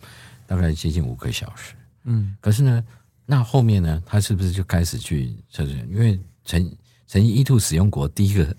[0.46, 1.74] 大概接近五个小时。
[2.04, 2.82] 嗯，可是呢，
[3.26, 5.72] 那后面呢，他是不是就开始去测试？
[5.90, 6.74] 因为曾
[7.06, 8.56] 曾经 E two 使用国第一个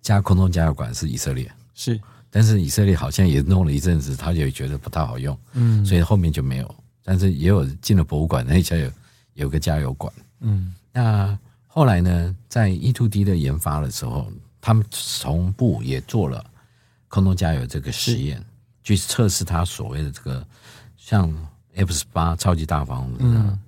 [0.00, 6.74] 加空中加油管是以色列，是，但是以色列好像也弄了一阵子，他也觉得不太好用，嗯，所以后面就没有。
[7.02, 8.92] 但是也有进了博物馆那家有
[9.34, 11.36] 有个加油管，嗯，那
[11.76, 14.82] 后来呢，在 E two D 的研发的时候，他们
[15.20, 16.42] 同步也做了
[17.06, 18.42] 空中加油这个实验，
[18.82, 20.42] 去测试它所谓的这个
[20.96, 21.30] 像
[21.74, 23.58] F 十八超级大房的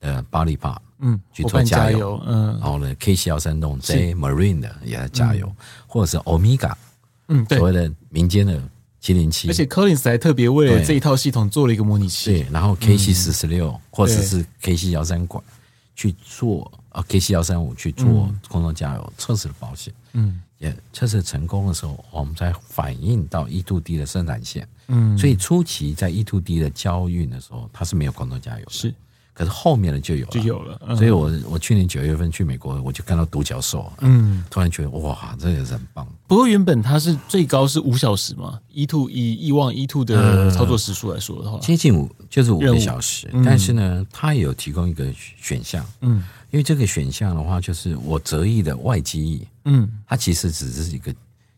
[0.00, 5.54] 的巴利帕，嗯，去做加油，嗯，然后呢，KC 幺三栋 J Marine 的也在加油，
[5.86, 6.72] 或者是 Omega，
[7.26, 8.58] 嗯，所谓的民间的。
[9.00, 12.32] 七零七，而且 Collins 还特别为了这一套系统做了一个模拟器。
[12.32, 15.42] 对，然后 KC 四十六或者是 KC 幺三管
[15.94, 19.94] 去做啊，KC 幺三五去做空中加油测试的保险。
[20.14, 24.66] 嗯，也测试成功的时候，我们才反映到 E to D 的生产线。
[24.88, 28.72] 嗯，所以初期在 E to D 的交运的时候，它是没有空中加油的。
[28.72, 28.92] 是。
[29.32, 30.96] 可是后面的就有了，就有了。
[30.96, 36.04] 所以我我去年九月份去美国，我就看到独角兽，嗯，突然觉得哇，这也是很棒。
[36.26, 43.30] 不过原本它是最高是五小时嘛，E2 以以往 E to 的操作时数来说的话，接近五就是五个小时。
[43.44, 45.06] 但是呢，它也有提供一个
[45.40, 51.14] 选项，嗯，因为这个选项的话，就是我折翼的外机翼，嗯，它其实只是一个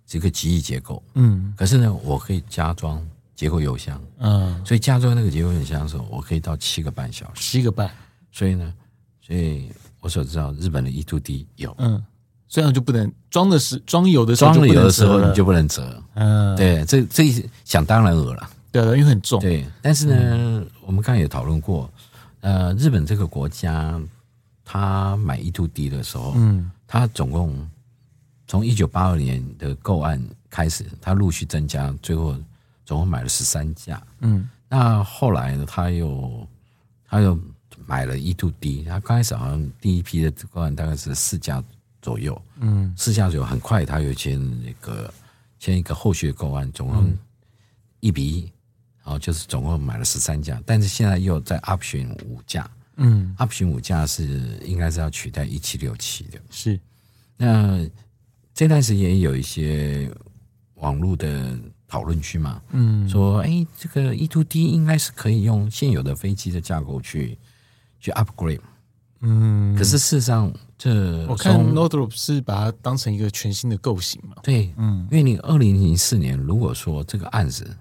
[0.07, 3.01] 这个机翼结构，嗯，可是呢，我可以加装。
[3.37, 7.91] 结构油箱，嗯，所以加装那个结构油箱的时候，我可以到七个半小时，七个半。
[8.31, 8.71] 所以呢，
[9.19, 12.05] 所以我所知道日本的 E to D 有，嗯，
[12.51, 17.33] 这样就不能装的是装油的装了油的时候你就不能折，嗯，对，这这
[17.65, 19.65] 想当然尔了，对，因为很重，对。
[19.81, 21.91] 但是呢，嗯、我们刚才也讨论过，
[22.41, 23.99] 呃，日本这个国家，
[24.71, 27.69] 他买 E2D 的时候，嗯，他总共
[28.47, 32.37] 从一九八二年的购案开始，他陆续增加，最后。
[32.87, 36.45] 总共买了十三架，嗯，那后来呢，他又
[37.09, 37.39] 他又
[37.87, 41.63] 买了 E2D，他刚开始好像第一批的购案大概是四架
[42.03, 45.15] 左右，嗯，四架左右，很快他又签那个
[45.61, 47.17] 签一个后续的购案，总共
[48.01, 48.41] 一比一，
[49.05, 52.69] 然后就是总共买了十三架，但是现在又在 option 五架，
[53.01, 56.79] 嗯，option 五架是应该是要取代一七六七的，是，
[57.37, 57.85] 那
[58.55, 60.09] 这段时间也有一些
[60.75, 61.59] 网络的。
[61.91, 67.37] 讨论区嘛，嗯，说哎、欸，这个 e to d 应该是可以用现有的飞机的架构去
[67.99, 68.61] 去 upgrade，
[69.23, 77.77] 嗯，可是事实上，这我看 Northrop 是把它当成一个全新的构型嘛，对，嗯，因为你二零零四年如果说这个案子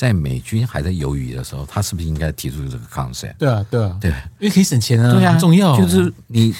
[0.00, 3.34] 在美军还在犹豫的时候，他是不是应该提出这个 concept？
[3.38, 6.54] 对啊，对啊，对，因为可以省钱啊，对啊，很重要，就是你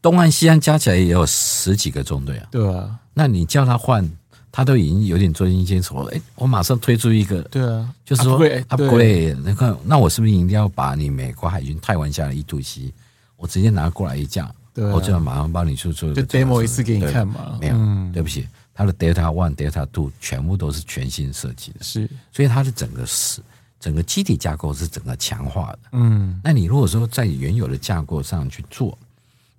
[0.00, 4.08] 东岸西岸加起来也有十几个中队啊，对啊，那你叫他换。
[4.56, 12.92] 他都已经有点捉襟见肘了，哎，我马上推出一个，对啊，就是说，upgrade，你看，那我是不是一定要把你美国海军太玩下的 E2C，
[13.36, 17.58] 我直接拿过来一架，对、啊，我就要马上帮你去做，就 demo 一次给你看嘛。
[17.60, 23.40] 没有，嗯、对不起，它的 Delta One、Delta Two 全部都是全新设计的，是，所以它的整个是
[23.78, 25.78] 整个机体架构是整个强化的。
[25.92, 28.98] 嗯，那你如果说在原有的架构上去做，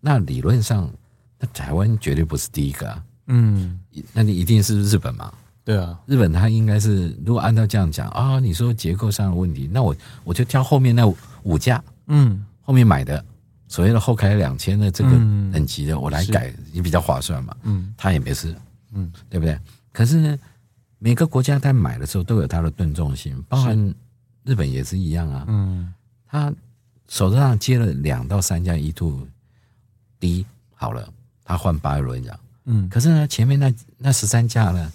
[0.02, 0.90] 那理论上，
[1.40, 3.04] 那台湾绝对不是第一个啊。
[3.28, 3.80] 嗯，
[4.14, 5.34] 那你一定是日本嘛？
[5.64, 11.08] 对啊，日本它应该是，如果按照这样讲啊，你说结构上的问题，那我我就挑后面那
[11.42, 13.24] 五架，嗯，后面买的。
[13.68, 17.58] 所谓的后开两千的这个等级的，我来改也比较划算嘛。
[17.64, 18.56] 嗯，他也没事，
[18.96, 19.60] 嗯，对不对？
[19.92, 20.40] 可是呢，
[20.98, 23.78] 每个国家在买的时候都有它的吨重性，包含
[24.44, 25.46] 日本也是一样啊。
[25.48, 25.94] 嗯，
[26.28, 26.52] 他
[27.08, 31.08] 手头上接了两到三家 E2D 好了，
[31.44, 32.40] 他换八轮讲。
[32.66, 34.92] 嗯，可是呢，前面那那十三家呢，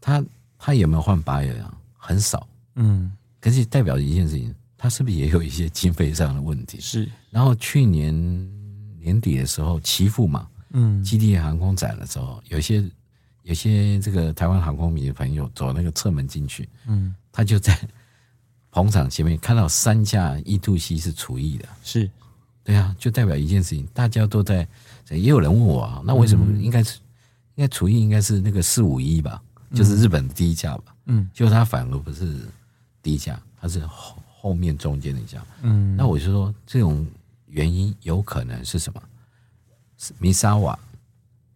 [0.00, 0.24] 他
[0.58, 1.76] 他有没有换八轮啊？
[1.96, 2.46] 很少。
[2.76, 6.78] 嗯，可是代表一件事情，他是不是也有一些经费上的问题？
[6.80, 7.10] 是。
[7.30, 8.14] 然后去年
[9.00, 12.84] 年底的时候，奇富嘛，嗯，基地航空展的时候，有些
[13.46, 17.78] 有些这个台湾航空迷的朋友走那个侧门进去，嗯，他就在
[18.70, 22.10] 捧场前面看到三架 E2C 是除役的，是。
[22.64, 24.66] 对啊，就代表一件事情，大家都在。
[25.10, 26.98] 也有人问我啊，那为什么应该是
[27.54, 29.40] 应该除役应该是那个四五一吧，
[29.72, 30.96] 就是日本的第一架吧？
[31.04, 32.40] 嗯，结果他反而不是
[33.00, 35.40] 第一架，他是后后面中间的一架。
[35.62, 37.06] 嗯，那我就说这种
[37.46, 39.00] 原因有可能是什么？
[39.96, 40.76] 是米沙瓦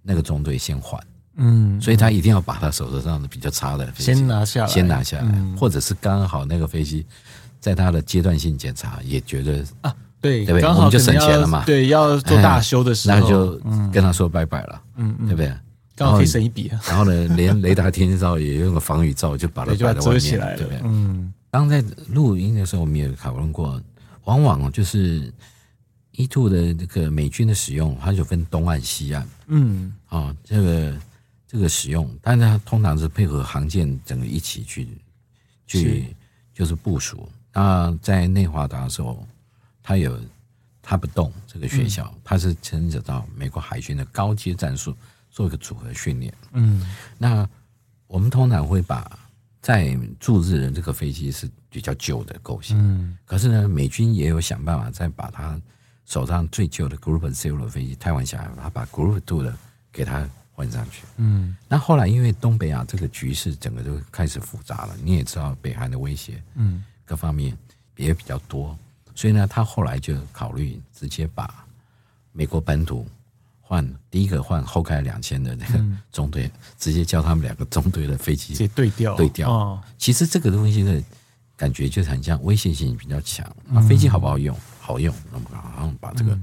[0.00, 1.04] 那个中队先换，
[1.36, 7.04] 嗯，所以他一定要把他手头上的比较差的飞机先拿下来，先拿下来，或者是刚好那个飞机
[7.60, 9.94] 在他的阶段性检查也觉得啊。
[10.22, 10.68] 对，对不对？
[10.68, 11.64] 我们就省钱了嘛。
[11.64, 13.58] 对，要做大修的时候， 那就
[13.90, 14.82] 跟他说拜拜了。
[14.96, 15.50] 嗯，对不对？
[15.96, 16.70] 刚好可以省一笔。
[16.86, 20.80] 然后呢，连雷达天气罩也用个防雨罩，就把它摆在外面，对不对？
[20.84, 21.32] 嗯。
[21.50, 23.80] 当在录音的时候，我们也讨论过，
[24.24, 25.32] 往往就是
[26.12, 29.26] E two 的这个美军的使用，它就分东岸、西岸。
[29.46, 30.92] 嗯，啊，这个
[31.50, 34.86] 这个使用，但是它通常是配合航舰整个一起去
[35.66, 36.16] 去是
[36.54, 37.28] 就是部署。
[37.52, 39.26] 那在内华达的时候，
[39.82, 40.16] 它有
[40.80, 44.96] 它不动这个学校，嗯、它是牵扯到美国海军的高阶战术
[45.28, 46.32] 做一个组合训练。
[46.52, 46.86] 嗯，
[47.18, 47.48] 那
[48.06, 49.18] 我们通常会把
[49.60, 55.60] 在驻日的这个飞机是比较旧的构型，嗯，可是呢，美军也有想办法再把它
[56.06, 59.52] 手上最旧的 Group Zero 的飞机汰换下来，他把 Group Two 的
[59.90, 60.30] 给它
[60.60, 61.04] 换上去。
[61.16, 67.56] 嗯，那后来因为东北亚这个局势整个就开始复杂了，你也知道北韩的威胁，嗯，各方面
[67.96, 68.76] 也比较多，
[69.14, 71.64] 所以呢，他后来就考虑直接把
[72.32, 73.06] 美国本土。
[73.62, 75.80] 换第一个换后开两千的那个
[76.10, 79.48] 中队，嗯、直接叫他们两个中队的飞机直接对调对调。
[79.48, 81.00] 哦、其实这个东西的
[81.54, 83.46] 感觉就是很像威胁性比较强。
[83.46, 84.58] 啊、嗯，飞机好不好用？
[84.80, 86.36] 好用，那么然后把这个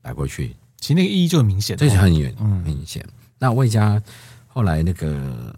[0.00, 3.06] 摆过去，其实那个意义就很明显，这是很远很明显。
[3.42, 4.00] 嗯、那魏家
[4.46, 5.54] 后来那个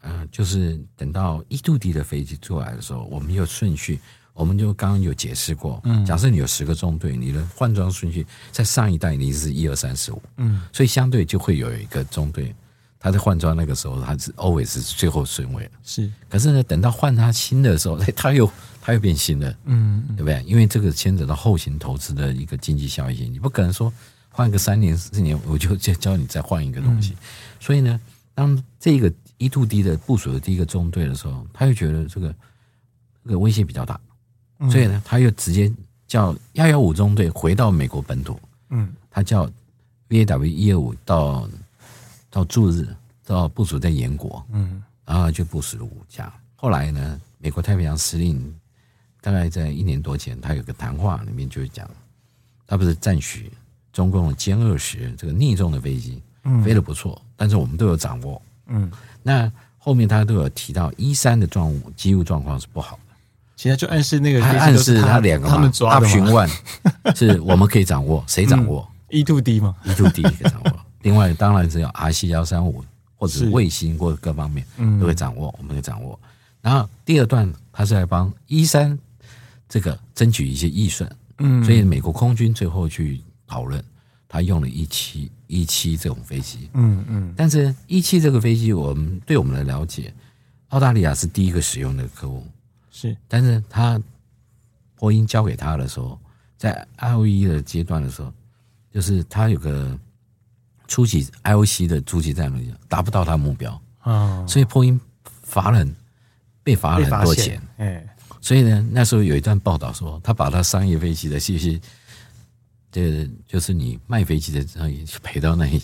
[0.00, 4.00] 呃，就是等到一度地的飞机出来的时候，我们有顺序。
[4.32, 12.54] 我们就刚刚有解释过，嗯假设你有十个中队，你的换装顺序在上一代你是一二三四五，嗯，所以相对就会有一个中队，
[12.98, 16.10] 他在换装那个时候他是 always 是最后顺位，是。
[16.30, 18.50] 可是呢，等到换他新的时候， 他又
[18.80, 20.42] 他又变新了，嗯，对不对？
[20.46, 23.92] 因为这个牵扯到后勤投资的一个经济效益，你不可能说
[24.30, 27.16] 换个三年四年我就教你再换一个东西。
[27.58, 28.00] 所以呢，
[28.34, 32.34] 当这个一 to D 的部署的第一个中队的时候，他又觉得这个
[33.24, 34.00] 这个威胁比较大。
[34.70, 35.72] 所以呢，他又直接
[36.06, 39.50] 叫幺幺五中队回到美国本土，嗯，他叫
[40.08, 41.48] VAW 一二五到
[42.28, 42.86] 到驻日
[43.24, 46.32] 到部署在延国，嗯，然后就部署了五架。
[46.56, 48.54] 后来呢，美国太平洋司令
[49.22, 51.88] 大概在一年多前，他有个谈话里面就讲，
[52.66, 53.50] 他不是赞许
[53.92, 58.90] 中共的歼二十这个逆重的飞机，嗯，飞得不错，但是我们都有掌握，嗯，
[59.22, 63.14] 那后面他都有提到一三的状物机务状况是不好的。
[63.56, 66.50] 其实就暗示那个，暗示他两个嘛，Option One
[67.14, 70.72] 是我们可以掌握，谁掌握？E-2D 吗，E-2D 可以掌握。
[71.02, 72.82] 另外，当然是有 RC 幺三五
[73.16, 74.64] 或者卫星或者各方面
[74.98, 76.18] 都会掌握，我们可以掌握。
[76.62, 78.98] 然后第二段，他是来帮一三
[79.68, 83.20] 这个争取一些预算，嗯，所以美国空军最后去
[83.50, 83.82] 讨论，
[84.28, 87.34] 他用了一七一七这种飞机，嗯嗯。
[87.36, 90.14] 但是一七这个飞机，我们对我们的了解，
[90.68, 92.46] 澳大利亚是第一个使用的客户。
[92.92, 94.00] 是，但是他
[94.94, 96.16] 波音交给他的时候，
[96.56, 98.32] 在 IOE 的阶段的时候，
[98.92, 99.98] 就是他有个
[100.86, 103.82] 初级 IOC 的初级战略达不到他的目标。
[103.98, 104.98] 啊，所以波音
[105.42, 105.84] 罚了
[106.62, 108.06] 被罚了很多钱，哎，
[108.40, 111.80] 所以呢，那时候有一段报道说，他把他商业飞机的这些，
[112.90, 115.80] 这就是你卖飞机的时候也赔到那一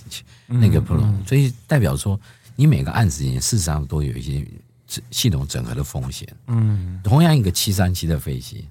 [0.47, 2.19] 那个不容易所以代表说，
[2.55, 4.47] 你每个案子里事实上都有一些。
[5.11, 8.69] 系统整合的风险，嗯，同样一个七三七的飞机，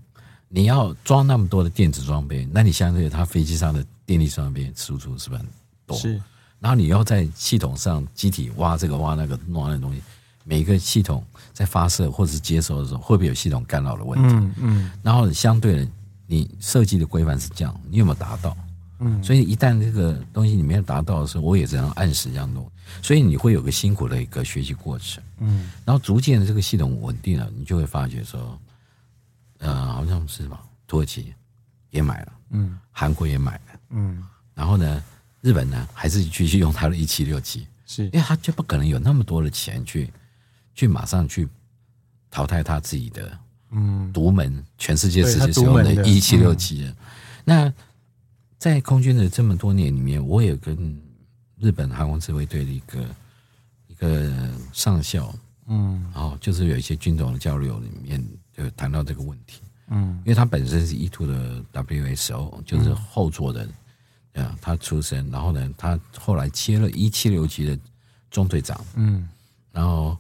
[0.48, 5.48] 你要装那么多的电子装备，那你相对它飞机上的电力装备输出是不是很
[5.86, 5.98] 多？
[5.98, 6.14] 是，
[6.62, 10.02] 然后你要在系统上机体挖这个挖那个弄那个东西，
[10.46, 11.22] 每一个系统
[11.52, 14.34] 在发射或者是接收的时候，会不会有系统干扰的问题？
[14.34, 15.88] 嗯嗯，然后相对的，
[16.28, 18.56] 你设计的规范是这样，你有没有达到？
[19.00, 22.72] 嗯，所以一旦这个东西你没有达到的时候，我也只能按时这样弄，
[23.02, 25.22] 所以你会有个辛苦的一个学习过程。
[25.40, 28.58] 嗯，然后逐渐的这个系统稳定了，你就会发觉说，
[29.58, 31.34] 呃，好像是吧，土耳其
[31.90, 34.24] 也买了，嗯，韩国也买了，嗯，
[34.54, 35.04] 然后呢，
[35.42, 38.06] 日本呢还是继续用它的一七六七，是。
[38.06, 40.10] 因为它就不可能有那么多的钱去
[40.74, 41.46] 去马上去
[42.32, 43.38] 淘汰它自己的，
[43.72, 46.94] 嗯，独门全世界只使用的一七六七，
[47.44, 47.74] 那。
[48.58, 51.00] 在空军的这么多年里面，我也跟
[51.60, 53.06] 日本航空自卫队的一个
[53.86, 55.32] 一个上校，
[55.68, 58.26] 嗯，然后就是有一些军种的交流里面
[58.58, 63.68] 就谈到这个问题，嗯，因为他本身是 E2 的 WSO，就是后座的，
[64.34, 67.78] 啊，他出身，然后呢，他后来接了一七六级的
[68.32, 69.30] 中队长，嗯，
[69.72, 70.18] 然后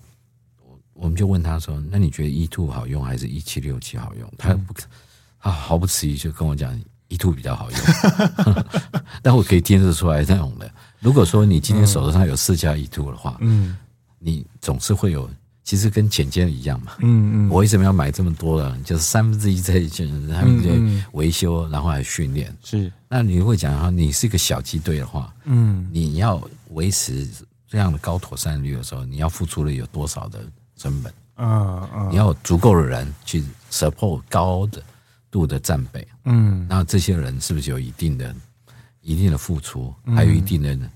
[0.96, 4.74] 我们就问他说：“那你觉得 e two 好用还是一七六七好用？”他不，
[5.39, 6.76] 他毫不迟疑就跟我讲。
[7.08, 7.80] e two 比较好用，
[9.22, 10.70] 但我可以听得出来那种的。
[11.00, 13.78] 如果说你今天手头上有四架 e two 的话，嗯，
[14.18, 15.30] 你总是会有，
[15.64, 17.50] 其实跟潜舰一样嘛，嗯嗯。
[17.50, 18.76] 我为什么要买这么多呢？
[18.84, 22.52] 就是三分之一在就是他们在维修，然后还训练。
[22.64, 27.30] 是，那你会讲哈，你是一个小机队的话，嗯，你要维持
[27.68, 30.39] 这样的高妥善率的时候，你要付出了有多少的
[30.76, 31.13] 成本？
[31.38, 34.82] 嗯嗯，你要有足够的人去 support 高的。
[35.32, 38.34] 度的战备，嗯，那这些人是不是有一定的、
[39.01, 40.89] 一定的付出，还有一定的、嗯、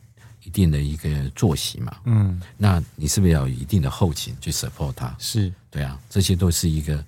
[0.45, 1.93] 一定的一个作息嘛？
[2.05, 5.13] 嗯，那你是不是要有一定的后勤去 support 他？
[5.19, 7.03] 是对啊，这些都是一个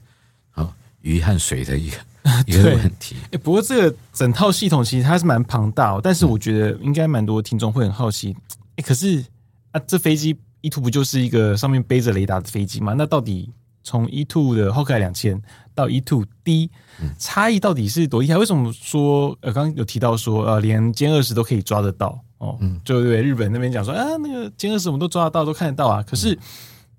[0.50, 1.98] 好鱼和水的一个
[2.46, 3.16] 一个问题。
[3.32, 8.36] 哎，不过这个整套系统其实它是蛮庞大，哦但是我觉得应该蛮多听众会很好奇，
[8.76, 9.24] 哎，可是
[9.72, 12.94] 啊，这飞机 E2 不就是一个上面背着雷达的飞机吗？
[12.98, 13.50] 那到底？
[13.84, 15.42] 从 E2 的 Hawkeye 两千
[15.74, 16.70] 到 E two D
[17.18, 18.38] 差异到底是多厉害？
[18.38, 22.56] 为什么说呃，刚刚有提到说呃，连歼二十都可以抓得到哦？
[22.62, 26.04] 嗯，就对日本那边讲说啊，那个歼二十我们都抓得到，都看得到啊。
[26.08, 26.38] 可是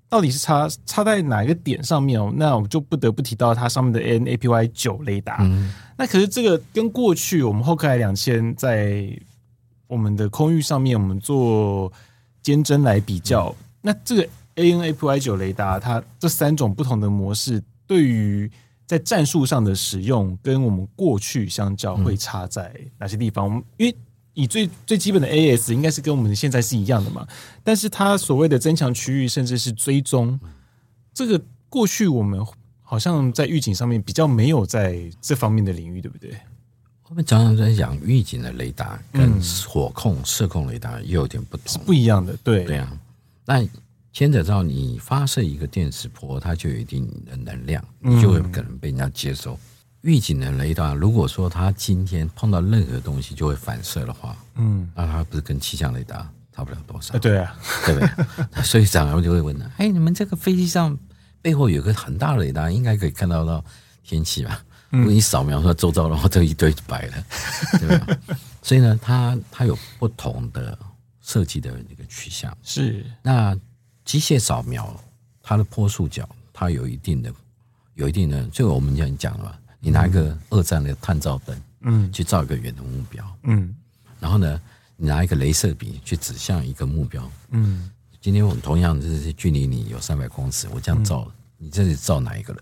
[0.09, 2.33] 到底是差差在哪一个点上面哦？
[2.35, 5.37] 那我们就不得不提到它上面的 AN/APY 九雷达。
[5.39, 9.07] 嗯，那可是这个跟过去我们 Hawkeye 两千在
[9.87, 11.89] 我们的空域上面，我们做
[12.43, 14.29] 监侦来比较，那这个。
[14.55, 18.47] AN/APY 九雷达，它这三种不同的模式，对于
[18.85, 23.45] 在战术上的使用，跟我们过去相较，会差在哪些地方？
[23.45, 23.95] 我们因为
[24.35, 27.27] 以最最基本的 AS，应该是跟我们现在是一样的嘛。
[27.63, 30.39] 但是它所谓的增强区域，甚至是追踪，
[31.15, 32.39] 这个过去我们
[32.83, 36.31] 好像在预警上面比较没有在这方面的领域，对不对？
[37.09, 42.35] 我们常常在讲预警的雷达跟火控、射控雷达又有点不同，是不一样的。
[42.43, 42.91] 对对啊，
[43.45, 43.67] 那。
[44.15, 49.57] 牵扯到你发射一个电磁波，它就有一定的能量，你就会可能被人家接收。
[50.01, 57.17] 预警的雷达，如果说它今天碰到任何东西就会反射的话，嗯，那它不是跟气象雷达差不了多少？
[57.17, 57.99] 对啊，对不
[58.53, 58.61] 对？
[58.63, 60.95] 所以长官就会问了：哎，你们这个飞机上
[61.41, 63.65] 背后有个很大的雷达，应该可以看到到
[64.03, 64.63] 天气吧？
[64.93, 67.25] 如果你扫描说周遭的话，这一堆白了，
[67.79, 68.17] 对吧？
[68.61, 70.77] 所以呢，它它有不同的
[71.21, 73.05] 设计的那个取向，是。
[73.21, 73.57] 那。
[74.05, 75.01] 机械扫描，
[75.41, 77.33] 它的坡束角，它有一定的，
[77.93, 83.73] 有一定的，就我们讲讲了，你拿一个二战的探照灯，嗯，去照一个远的目标，嗯，
[84.19, 84.59] 然后呢，
[84.97, 87.89] 你拿一个镭射笔去指向一个目标，嗯，
[88.19, 92.61] 今天我们同样就是距离你有三百公尺，我这样照，嗯、你这里照哪一个人？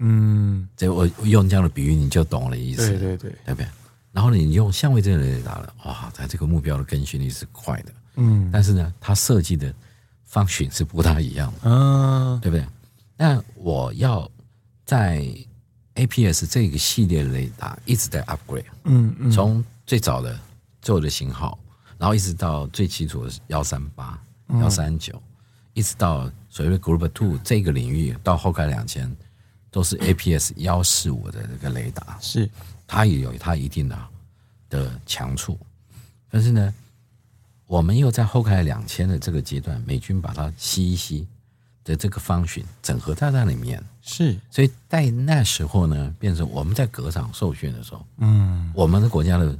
[0.00, 3.68] 嗯，这我用这样的比喻你就懂了意思，对对对，对不对？
[4.12, 9.72] 然后你用相位这个雷达了，哇，它这个目标的更新率是快的，嗯，但是呢，它设计的。
[10.30, 12.64] 方选是不大一样的，嗯，对不对？
[13.16, 14.30] 那我要
[14.84, 15.26] 在
[15.96, 20.38] APS 这个系列雷达一直在 upgrade，嗯嗯，从最早的
[20.80, 21.58] 旧的型号，
[21.98, 24.16] 然后一直到最基础的幺三八、
[24.60, 25.20] 幺三九，
[25.74, 29.12] 一直到所谓的 Group Two 这个领域，到后盖两千，
[29.70, 32.48] 都是 APS 幺四五的这个雷达，是。
[32.86, 33.98] 它也有它一定的
[34.68, 35.58] 的强处，
[36.30, 36.72] 但是呢。
[37.70, 41.24] 我们又在后开两千的这个阶段，美军把它吸一吸
[41.84, 49.56] 的这个方寻整合在那里面，是，所以在那时候呢，变成我们在隔场受训的时候，嗯，我们的国家的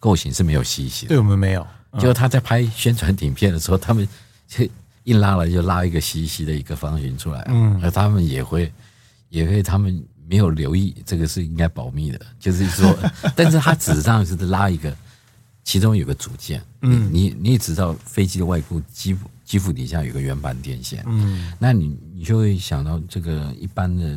[0.00, 1.64] 构型是没有吸一吸的，对我们没有，
[2.00, 4.08] 就他在拍宣传影片的时候，他们
[4.48, 4.68] 就
[5.04, 8.72] 一拉了就拉一个吸一吸的一个方寻出来，嗯，而他们也会
[9.36, 12.96] 也会他们没有留意这个是应该保密的，就是说，
[13.36, 14.96] 但是他纸上是拉一个。
[15.68, 24.16] 其中有个组件，嗯，你你也知道飞机的外部机腹机腹底下有个圆盘电线，嗯，那你你就会想到这个一般的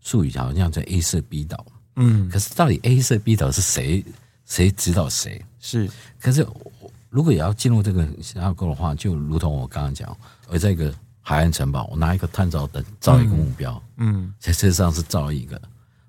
[0.00, 4.04] 术语好像叫 A 射 B 导，嗯，可是到底 A 射 B 导是谁
[4.46, 5.44] 谁指导谁？
[5.58, 5.90] 是，
[6.20, 6.46] 可是
[7.10, 10.16] 如果也要进入这个架构的话，就如同我刚刚讲，
[10.48, 10.94] 而这个
[11.26, 15.60] 海岸城堡，我拿一个探照灯照一个目标，嗯，在车上是照一个，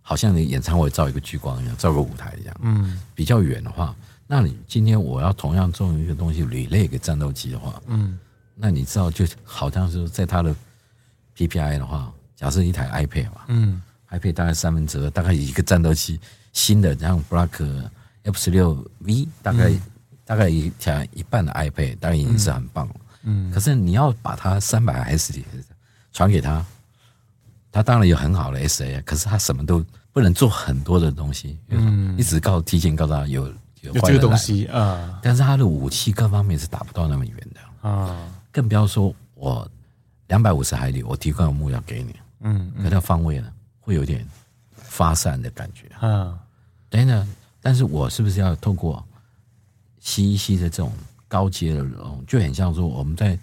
[0.02, 3.96] 好像你演唱会照一个聚光一样，照个舞台一样，嗯，比较远的话。
[4.28, 8.20] 那你今天我要同样做一个东西，relay 给战斗机的话，嗯，
[8.56, 10.54] 那你知道就好像是在它的
[11.38, 16.20] PPI 的话，假设一台 iPad 嘛，嗯，iPad 大概三分之二，大概一个战斗机
[16.52, 17.90] 新的，像 Block
[18.24, 19.82] F 十六 V，大概、嗯、
[20.26, 23.05] 大概一台一半的 iPad，大概已经是很棒了，嗯，
[23.54, 25.34] 可是你要把它三百 S
[26.14, 26.66] 传给他，
[27.72, 33.52] 他当然有很好的 SA，可是他什么都不能做很多的东西，嗯，一直告提前告诉他有。
[33.82, 37.88] 有这个东西啊，但是他的武器各方面是打不到那么远的。
[37.88, 38.18] 啊，
[38.52, 39.70] 更不要说我
[40.26, 43.48] 两百五十海里，我提供个目标给你，嗯，可它方位呢
[43.80, 44.28] 会有点
[44.74, 45.86] 发散的感觉。
[46.00, 46.36] 啊。
[46.90, 49.06] 等等，但是我是不是要透过
[50.00, 50.92] C 一 C 的这种
[51.28, 51.94] 高阶的人，
[52.28, 53.38] 就很像说我们在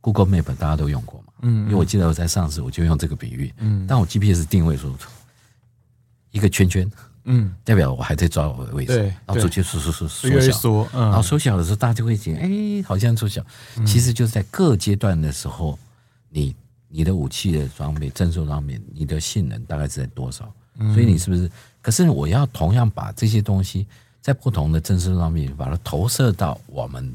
[0.00, 4.92] Google Map 大家都用过嘛，嗯，因为我记得我在上次我就用这个比喻，嗯，但我 GPS 定位说
[6.30, 6.90] 一个圈圈。
[7.28, 13.44] 嗯，代表我还在抓我的位置，然后逐渐缩缩缩缩小，然后缩小的时候，大家就会觉得，哎，好像缩小。
[13.84, 15.76] 其实就是在各阶段的时候，
[16.28, 16.54] 你
[16.86, 20.54] 你的武器的装备、战术装备，你的性能大概是在多少？
[20.94, 21.50] 所以你是不是
[21.82, 23.88] 可是我要同样把这些东西
[24.26, 27.14] 在不同的帧数上面把它投射到我们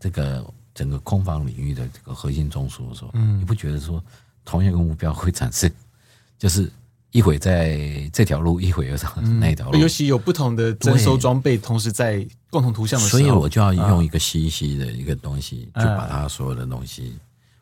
[0.00, 0.42] 这个
[0.74, 4.02] 整个空防领域的这个核心中枢的时候，嗯，你不觉得说
[4.42, 5.70] 同一个目标会产生，
[6.38, 6.72] 就是
[7.10, 17.14] 一会在这条路，一会又上那条路，尤其有不同的征收装备同时在共同图像的时候，所以我就要用一个 CEC 的一个东西，就把它所有的东西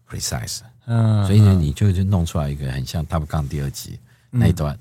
[0.09, 3.99] precise，嗯，所以呢，你就就弄出来一个很像 Top Gun 第二集
[4.31, 4.79] 那一段。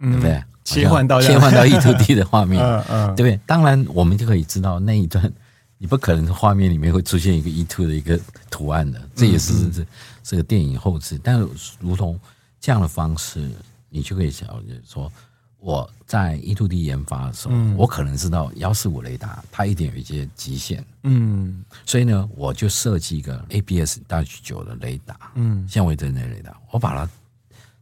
[0.00, 0.42] 对不对？
[0.64, 3.40] 切换到切换到 E to D 的画面， 嗯嗯对不对？
[3.46, 5.32] 当然，我们就可以知道那一段，
[5.78, 8.20] 你不可能画面里面会出现一个 E to 的一个
[8.50, 9.86] 图案的，这也是这
[10.22, 11.18] 这个电影后置。
[11.24, 11.48] 但是，
[11.80, 12.20] 如同
[12.60, 13.50] 这样的方式，
[13.88, 15.10] 你就可以晓得说，
[15.58, 27.10] 我在 E to D 研发的时候，我可能知道幺四五雷达它一定有一些极限，嗯，所以呢，我就设计一个 ABS 大九的雷达，嗯，相位阵列雷达，我把它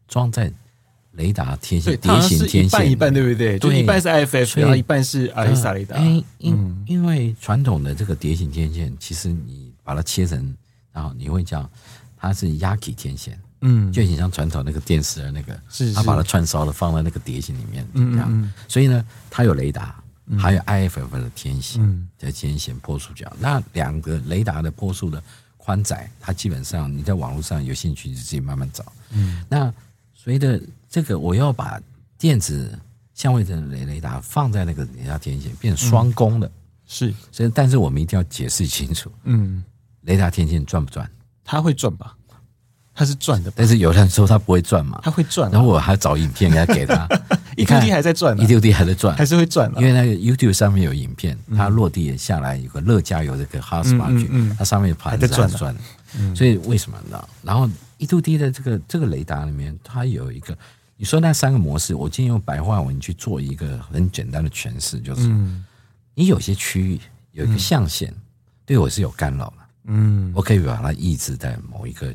[0.06, 0.52] 装在。
[1.16, 3.58] 雷达天线，碟形天线，一半一半，对不对？
[3.58, 5.96] 就一半是 IFF，然后一半是阿丽萨雷达。
[5.98, 10.54] 因因因为传统的这个碟形天线，其实你把它切成，
[10.92, 11.68] 然后你会讲
[12.16, 18.52] 它是 Yaki 天线，嗯，就很像传统那个电视的那个，是它把它串烧了放在那个碟形里面，这样。
[18.68, 20.02] 所以呢，它有雷达，
[20.38, 23.32] 还有 IFF 的天线的天线波束角。
[23.38, 25.22] 那两个雷达的波束的
[25.56, 28.84] 宽窄，它基本上你在网络上有兴趣你自己慢慢找。
[29.12, 29.72] 嗯，那
[30.14, 30.60] 随着
[30.96, 31.78] 这个我要把
[32.16, 32.72] 电子
[33.12, 36.50] 相位阵雷雷达放在那个雷达天线，变成双工的，
[36.86, 37.12] 是。
[37.30, 39.62] 所以，但是我们一定要解释清楚，嗯，
[40.04, 41.06] 雷达天线转不转？
[41.44, 42.16] 它会转吧？
[42.94, 43.52] 它是转的。
[43.54, 44.98] 但是有人说它不会转嘛？
[45.04, 45.50] 它会转。
[45.50, 47.06] 然后我还找影片给他给他
[47.56, 49.70] ，E2D 还在转一度 D 还在转，还是会转。
[49.76, 55.76] 因为那个 YouTube 上面有影片，它落地也下来有个乐嘉有这个 hotspot，它上面盘子在转。
[56.34, 57.22] 所以为什么呢？
[57.42, 57.68] 然后
[57.98, 60.56] 一度 D 的这个这个雷达里面，它有一个。
[60.98, 65.28] 你说那三个模式，我今天用白话文去做一个很简单的诠释，就是，
[66.14, 66.98] 你有些区域
[67.32, 68.10] 有一个象限，
[68.64, 72.14] 对我是有干扰的，嗯，我可以把它抑制在某一个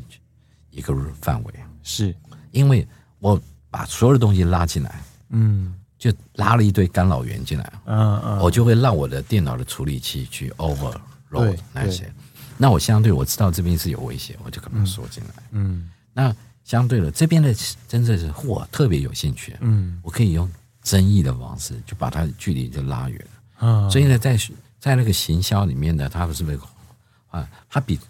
[0.70, 1.54] 一个范围，
[1.84, 2.12] 是。
[2.50, 2.86] 因为
[3.20, 12.12] 我把所有的东西拉进来，嗯，就拉了一堆干扰源进来，嗯嗯，我就会让我的电脑的处理器去 overload 那些，
[12.58, 16.34] 那我相对我知道这边是有危险，我就把它锁进来，嗯，那。
[16.72, 17.54] 相对的，这边的
[17.86, 20.50] 真的是我特别有兴趣，嗯，我可以用
[20.82, 24.38] 争议的方式就把它的距离就拉远了，嗯，所以呢，在
[24.80, 26.58] 在那个行销里面呢，它不是被
[27.28, 28.00] 啊，它比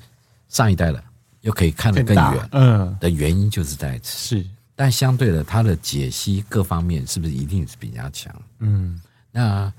[0.48, 1.02] 上一代的
[1.40, 4.46] 又可以看得更远，嗯，的原因就是在此，是，
[4.76, 8.32] 但相对的，它的解析各方面是不是一定是比较强？
[8.60, 9.02] 嗯，
[9.32, 9.72] 那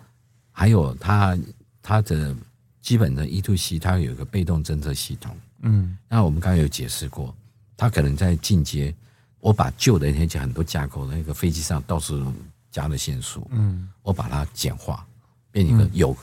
[0.51, 1.37] 还有它
[1.81, 2.35] 它的
[2.81, 7.33] 基本的 E to C，它有一个被动侦测系统，嗯，那我们刚刚有解释过。
[7.75, 8.93] 它可能在进阶，
[9.39, 12.33] 我把旧的那些很多架构的那个飞机上到处
[12.71, 15.05] 加了线束，嗯，我把它简化，
[15.51, 16.15] 变一个有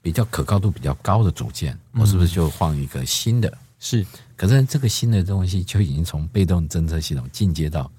[0.00, 3.58] 比较可靠度比较高的组件，我是不是就换一个新的？
[3.78, 4.04] 是，
[4.36, 7.90] 可是这个新的东西就已经从被动侦测系统进阶到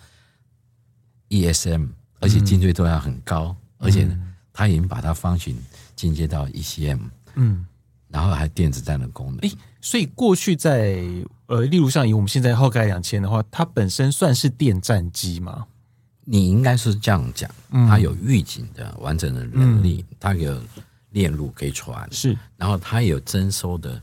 [1.29, 1.89] ESM，
[2.19, 4.09] 而且精确度要很高，而且
[4.51, 5.55] 它已经把它 function
[5.95, 6.99] 进阶到 ECM，
[7.35, 7.65] 嗯，
[8.09, 9.39] 然后还电子战的功能。
[9.39, 11.01] 诶所以过去在
[11.49, 15.65] 呃，例如像以我们现在浩盖两千的话，它本身算是电战机吗？
[16.23, 17.49] 你应该是这样讲，
[17.87, 20.61] 它有预警的完整的能力，嗯、它有
[21.09, 23.99] 链路可以传，是，然后它有征收的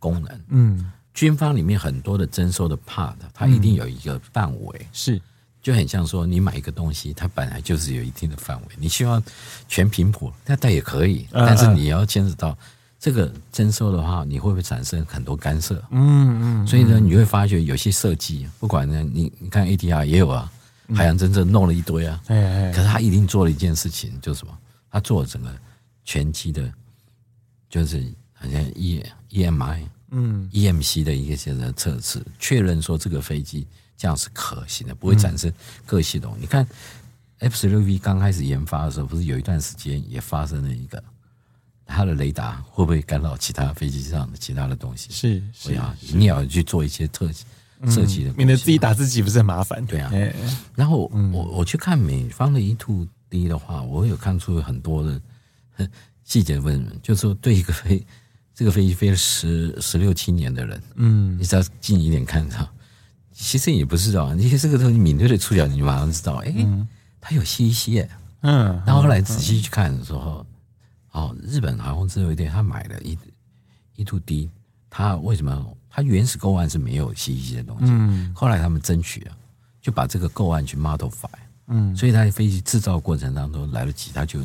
[0.00, 0.40] 功能。
[0.48, 5.22] 嗯，军方里面很多的征收的 part，它一定有一个范围，是，
[5.62, 9.22] 就很像说你买一个东西，它本来就是有一定的范围，你希望
[9.68, 12.58] 全频谱，那它也可以，但是你要牵扯到。
[13.02, 15.74] 这个征收的话，你会不会产生很多干涉？
[15.90, 20.48] 嗯嗯，所以呢，你会发觉有些设计，不管呢，你你看 ADR 也有啊，
[20.94, 24.56] 海洋真正弄了一堆啊，可是他一定做了一件事情，就是什么？
[24.88, 25.52] 他做了整个
[26.04, 26.72] 全机的，
[27.68, 28.00] 就是
[28.34, 29.80] 好像 E EMI
[30.12, 35.52] 嗯 EMC 的一个现在测试，确认说这个飞机这样是可行的，不会产生
[35.84, 36.36] 各系统。
[36.38, 36.64] 你看
[37.40, 41.02] F 十六 V 刚开始研发的时候，不是有一段时间也发生了一个。
[41.92, 45.08] 它的雷达会不会干扰其他飞机上的其他的东西？
[45.10, 47.30] 是，是啊，你也要去做一些特
[47.90, 49.84] 设计的，免得自己打自己不是很麻烦。
[49.84, 50.10] 对啊，
[50.74, 55.20] 然后我我去看美方的 E two D 的话，我有看出很多的
[56.24, 58.04] 细节问，就是说对一个飞
[58.54, 62.68] 这个飞机飞了十十六七年的人，嗯，你只要近一点看到，
[63.32, 66.54] 其实也不是啊，你这个东西敏锐的触角，你马上知道，哎，
[67.20, 68.02] 它有吸一吸
[68.40, 70.46] 嗯，然后后来仔细去看的时候。
[71.12, 73.16] 哦，日本航空自卫队他买了一
[73.96, 74.48] E2D，
[74.90, 75.76] 他为什么？
[75.94, 79.36] 他原始购案是没有 CEC 的东西，嗯，后来他们争取了，
[79.80, 81.28] 就把这个购案去 modify，
[81.66, 84.40] 嗯，所以他在飞机制造过程当中来得及，他就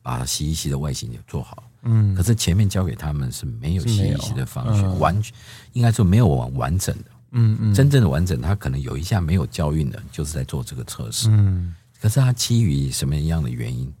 [0.00, 1.62] 把 C 一 C 的外形也做好。
[1.82, 5.34] 嗯，可是前面交给他们是没有 C 一 C 的方式，完全
[5.74, 7.04] 应该说没有完完整的。
[7.32, 11.28] 嗯嗯，真正的完整，他可能有一下没有交运的，就是在做这个测试。
[11.30, 13.92] 嗯，可是他基于什么样的原因，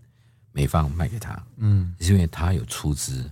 [0.56, 1.40] 美方卖给他？
[1.58, 3.30] 嗯，是因为他有出资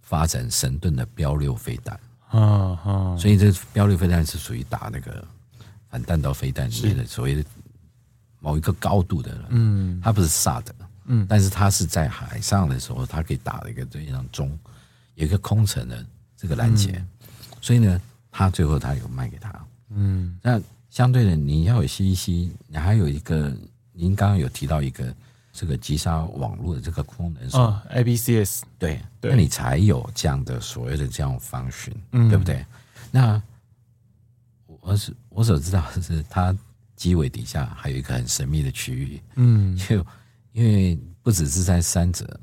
[0.00, 2.00] 发展神盾的标六飞弹。
[2.28, 2.40] 啊
[2.82, 5.22] 啊，所以这标六飞弹是属于打那个
[5.90, 7.44] 反弹道飞弹里面的所谓的
[8.40, 9.38] 某一个高度的。
[9.50, 10.74] 嗯，它不是萨德。
[11.04, 14.58] 嗯，但是它是在海上的时候，它可以打了一个这样中，
[15.14, 16.04] 有一个空程的
[16.34, 17.04] 这个拦截，
[17.60, 18.00] 所以呢。
[18.38, 19.50] 他最后他有卖给他，
[19.88, 23.50] 嗯，那相对的你要有信息你还有一个，
[23.94, 25.04] 您刚刚有提到一个
[25.56, 32.64] 这个击杀网络的这个功能是哦，ABCS，对，对，那你才有这样的所谓的这样方式，嗯，对不对？
[33.10, 33.42] 那
[34.66, 36.54] 我是我所知道的是，它
[36.94, 40.04] 机尾底下还有一个很神秘的区域，嗯， 就
[40.52, 42.38] 因为不只是在三者，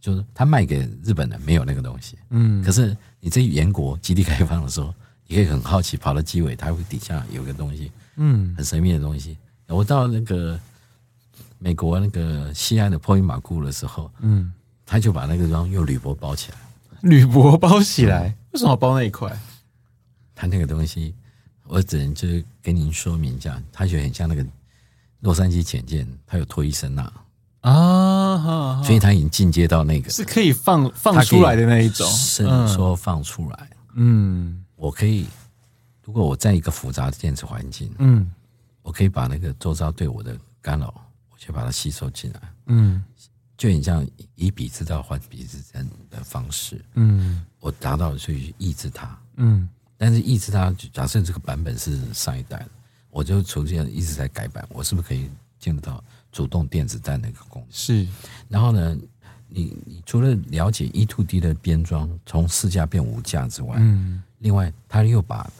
[0.00, 4.94] 就是他卖给日本的没有那个东西，嗯，可是你在原国基地开放的时候。
[5.26, 9.38] 你可以很好奇，跑到机尾，它会底下有个东西，嗯，很神秘的东西。
[9.68, 10.60] 我到那个
[11.58, 14.52] 美国那个西安的波伊马库的时候，嗯，
[14.84, 16.58] 他就把那个地方用铝箔包起来，
[17.02, 19.30] 铝箔包起来，为什么要包那一块？
[20.34, 21.14] 他那个东西，
[21.66, 24.44] 我只能就是跟您说明一下，它就很像那个
[25.20, 27.12] 洛杉矶潜舰，它有脱衣声呐。
[27.60, 34.60] 啊，所以他已经进阶到那个是可以放放出来的那一种，是说放出来，嗯。
[34.76, 35.26] 我可以，
[36.02, 38.30] 如果我在一个复杂的电子环境，嗯，
[38.82, 41.00] 我可以把那个周遭对我的干扰，我
[41.44, 43.04] 就把它吸收进来，嗯，
[43.58, 49.68] 就很像以彼之道还彼之身的方式，嗯，我达到去抑制它，嗯，
[49.98, 52.70] 但是抑制它，假设这个版本是上一代的，
[53.10, 55.28] 我就重新一直在改版，我是不是可以
[55.58, 57.68] 进入到主动电子战那个功能？
[57.70, 58.08] 是，
[58.48, 58.96] 然后呢，
[59.48, 64.22] 你你除了了解 E to D 的编装从四架变五架之外，嗯。
[64.38, 65.50] 另外，他又把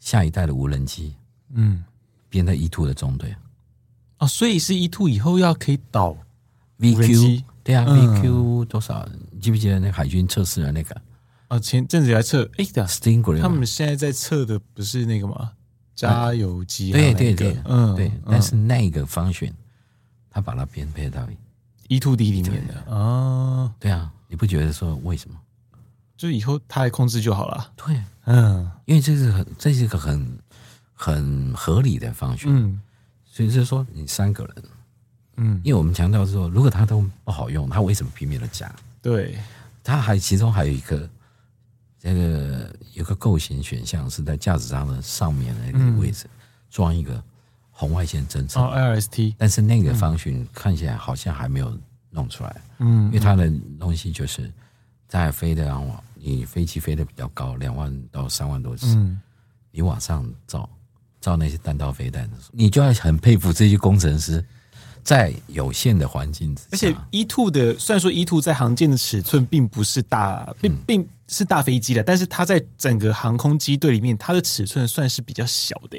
[0.00, 1.14] 下一代的无人机，
[1.52, 1.84] 嗯，
[2.30, 3.36] 编在 E two 的中队，
[4.18, 6.16] 哦，所以是 E two 以后要可以导
[6.78, 9.08] VQ，对啊、嗯、VQ 多少？
[9.30, 11.00] 你记不记得那海军测试的那个？
[11.48, 15.52] 啊，前阵子来测，哎、欸，对啊，Stingray，他们现在在测的不是那个吗？
[15.94, 19.52] 加油机、那个，对对对，嗯，对，但是那个方选，
[20.30, 21.26] 他把它编配到
[21.88, 25.36] E two D 里面的啊、哦，对啊，你不觉得说为什么？
[26.16, 27.72] 就以后他来控制就好了。
[27.76, 30.38] 对，嗯，因为这是很，这是一个很
[30.92, 32.48] 很合理的方选。
[32.54, 32.80] 嗯，
[33.38, 34.54] 所以就是说，你三个人，
[35.36, 38.68] 嗯，因为我们强调是说，如果他都不好用，他为什么拼命的加？
[39.00, 39.38] 对，
[39.84, 41.08] 他还其中还有一个
[42.00, 46.26] 这个有个构型选项是在驾驶舱的上面的那个位置
[46.68, 47.22] 装一个
[47.70, 51.78] 红外线侦测哦，LST，但是那个方寻看起来好像还没有
[52.10, 52.60] 弄出来。
[52.78, 54.52] 嗯，因为它的东西就是
[55.06, 56.02] 在飞的往。
[56.20, 59.20] 你飞机飞得比较高，两万到三万多尺，嗯，
[59.70, 60.68] 你往上照
[61.20, 64.44] 照那些弹道飞弹的时候，你就要很佩服这些工程师，
[65.02, 75.98] 在有限的环境之下，而且 E two 的虽然说 E two 在航舰的尺寸并不是大，并并是大飞机的，但是它在整个航空机队里面，它的尺寸算是比较小的。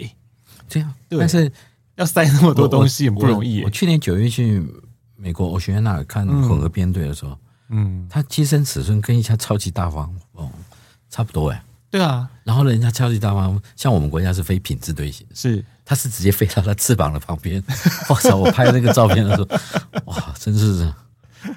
[0.67, 1.51] 这样，对，但是
[1.95, 3.61] 要塞那么多东西也不容易。
[3.63, 4.65] 我去年九月去
[5.15, 7.31] 美国欧雪纳看混合编队的时候。
[7.31, 7.37] 嗯
[7.71, 10.51] 嗯，它机身尺寸跟一架超级大黄蜂
[11.07, 11.63] 差不多哎。
[11.91, 17.63] 对啊，然后人家超级大妈，像我们国家是非品质队形，是它是直接飞到它翅膀的旁边。
[18.09, 18.35] 我操！
[18.35, 19.47] 我拍那个照片的时候，
[20.05, 20.93] 哇，真是，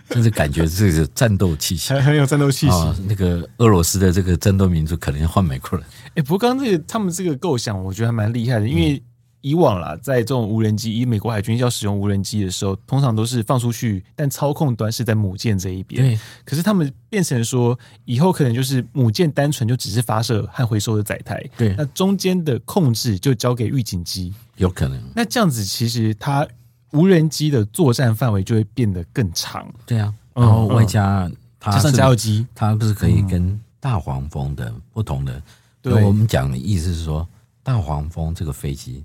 [0.08, 2.72] 真是感觉这个战斗气息，很有战斗气息。
[2.72, 5.86] 哦，那个俄罗斯的这个战斗民族可能要换美国人。
[6.14, 9.02] 哎，不过刚刚这个他们这个构想，我觉得还蛮厉害的，因为。
[9.42, 16.00] 以往啦，在这种无人机，以美国海军要使用无人机的时候，通常都是放出去，但操控端是在母舰这一边。
[16.00, 16.18] 对。
[16.44, 21.44] 可是他们变成说，以后可能就是母舰单纯就只是发射和回收的载台。
[21.56, 21.74] 对。
[21.76, 24.32] 那中间的控制就交给预警机。
[24.58, 25.02] 有可能。
[25.14, 26.46] 那这样子，其实它
[26.92, 29.68] 无人机的作战范围就会变得更长。
[29.84, 30.14] 对啊。
[30.34, 31.28] 然后外加
[31.58, 35.42] 它加上加油机，它不是可以跟大黄蜂的不同的？
[35.80, 36.04] 对。
[36.04, 37.26] 我们讲的意思是说，
[37.64, 39.02] 大黄蜂这个飞机。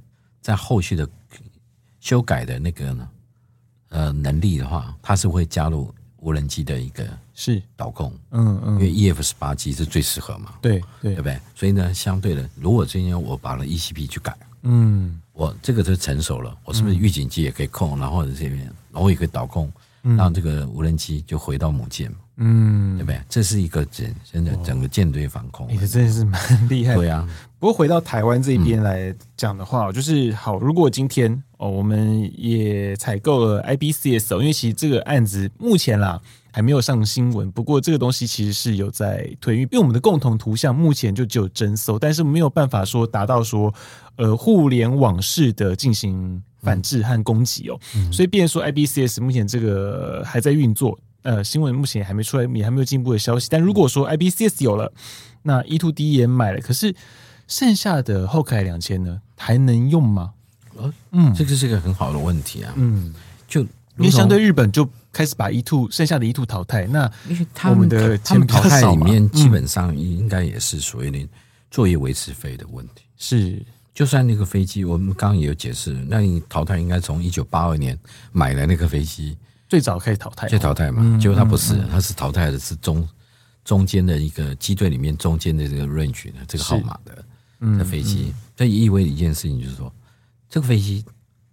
[0.48, 1.06] 在后续的
[2.00, 3.10] 修改的那个呢，
[3.90, 7.62] 呃，能力的话，它是会加入无人机的一个是。
[7.76, 11.38] 导控，嗯嗯，因为 EF 十八机是最适合嘛，对对，对不对？
[11.54, 19.70] 所以呢，相对的，如果今天我把了 ECP 去改，嗯，我这个就成熟了，我是不是预警机也可以控，然后这边，然后也可以导控，
[20.02, 22.10] 让这个无人机就回到母舰，
[22.40, 23.20] 嗯，对不对？
[23.28, 27.00] 这是一个整真的整个舰队防空，也真的是蛮厉害的。
[27.00, 27.28] 对啊，
[27.60, 36.22] 不过回到台湾这边来讲的话，就是好，如果今天哦，我们也采购了 IBCS，因为其实这个案子目前啦
[36.52, 37.52] 还没有上新闻。
[37.52, 43.74] 不过这个东西其实是有在推，因为我们的共同图像目前就只有侦搜，但是没有办法说达到说
[44.18, 47.80] 呃互联网式的进行反制和攻击哦。
[48.12, 50.96] 所以，变成说 IBCS 目前这个还在运作。
[51.28, 53.50] 呃，新闻目前还没出来，也还没有进一步的消息。
[53.52, 54.94] 但如果说 IBCS 有了，
[55.44, 56.96] 那 E2D 也买了，可是
[57.50, 60.32] 剩下的后凯两千呢，还能用吗？
[61.12, 62.72] 嗯，这个是一个很好的问题啊。
[62.78, 63.14] 嗯，
[63.46, 63.60] 就
[63.98, 71.28] 因为相对日本就开始把 E2 剩下的 E2 淘汰，那因为他们的他们淘汰里面基本上应该也是属于那
[71.70, 73.04] 作业维持费的问题。
[73.18, 73.62] 是，
[73.94, 78.00] 就算那个飞机，我们刚刚也有解释，那你淘汰应该从一九八二年
[78.32, 79.36] 买的那个飞机。
[79.68, 81.18] 最早可以淘汰，最淘汰嘛？
[81.20, 83.08] 结果他不是，他是淘汰的是中
[83.66, 87.26] 中间的一个机队里面中间的这个 range 的这个号码的
[87.78, 88.34] 的飞机。
[88.56, 89.94] 这意味着一件事情，就是说
[90.50, 91.04] 这个飞机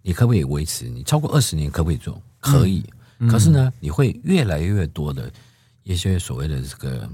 [0.01, 0.87] 你可不可以维持？
[0.87, 2.21] 你超过二十年可不可以做？
[2.39, 2.85] 可以。
[3.29, 5.31] 可是呢，你会越来越多的
[5.83, 7.09] 一些所谓的这个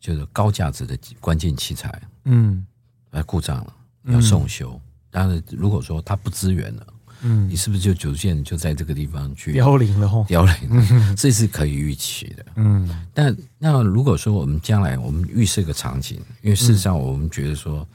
[0.00, 2.66] 就是高价值的关键器材，嗯，
[3.10, 3.74] 来故障了，
[4.06, 4.80] 要送修。
[5.10, 6.86] 但是，如果说它不支援了。
[7.22, 10.24] 嗯，你是不是就逐渐就在这个地方去凋零了？
[10.28, 10.54] 凋零，
[11.16, 12.46] 这是可以预期的。
[12.54, 17.86] 嗯，但那如果说我们将来我们预设个场景，因为事实上我们觉得说，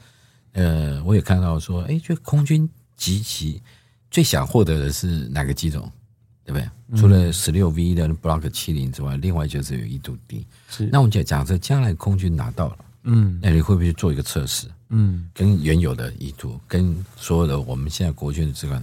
[0.52, 3.62] 呃，我也看到说，哎，就空军极其
[4.10, 5.90] 最想获得的是哪个机种，
[6.44, 6.98] 对不对？
[7.00, 10.46] 除了十六 V 的 Block 七零之外，另外就是有一度 D。
[10.68, 14.68] 是，那我们讲假设将来空军拿到了，嗯，那你会不会做一个测试？
[14.90, 18.82] 嗯，跟原有的意图跟所有的我们现在国军的这个。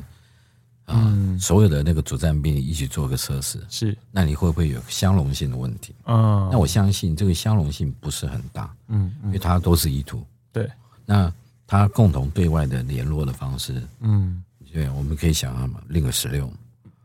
[0.93, 5.93] 嗯，所有的那个主战兵一起做个测试，是，那你会不会有相容性的问题？
[6.05, 10.25] 嗯，那我相信这个相容性不是很大，嗯，因为它都是意图。
[10.51, 10.69] 对，
[11.05, 11.31] 那
[11.65, 16.51] 它共同对外的联络的方式，嗯，对，我们可以想象嘛，Link 十六，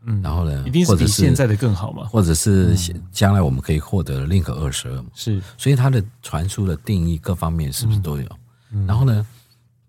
[0.05, 2.75] 嗯，然后呢，一定是比现在的更好嘛，或者是
[3.11, 8.27] 将来我们可以获得 Link 二十二，是，所以它的传输的定义各方面是不是都有？
[8.85, 9.25] 然后呢，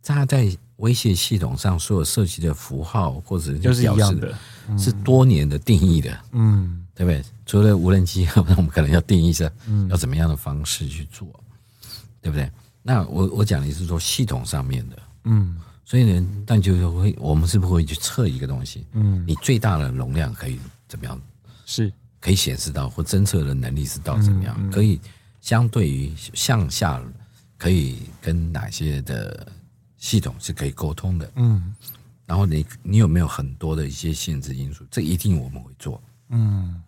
[0.03, 0.57] 它在。
[0.79, 4.33] 威胁系统上所有涉及的符号或者就是一样的，
[4.79, 7.23] 是多年的定义的，嗯，对不对？
[7.47, 9.51] 除了无人机，那 我们可能要定义一下，
[9.91, 11.29] 要怎么样的方式去做，
[12.21, 12.51] 对不对？
[12.83, 18.87] 那我我讲的是说系统上面的，嗯，所以呢，但就是会我们是不是会去测一个东西？
[18.93, 21.21] 嗯，你最大的容量可以怎么样？
[21.67, 24.71] 是可以显示到或侦测的能力是到怎么样？
[24.71, 25.01] 可以
[25.41, 27.03] 相对于向下
[27.57, 29.45] 可以跟哪些的？
[29.99, 31.75] 系统是可以沟通的，嗯，
[32.25, 34.85] 然后你你有没有很多的一些限制因素？
[34.91, 36.81] 这一定我们会做，嗯，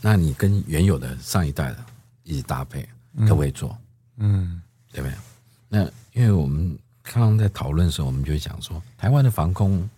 [0.00, 1.84] 那你跟原有的上一代的
[2.24, 2.86] 一起搭配，
[3.20, 3.76] 可不可以做？
[4.16, 4.60] 嗯，
[4.92, 5.16] 对不对？
[5.68, 9.88] 那因为我们刚刚在讨论的时候，我们就会讲说，台湾的防空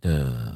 [0.00, 0.54] 的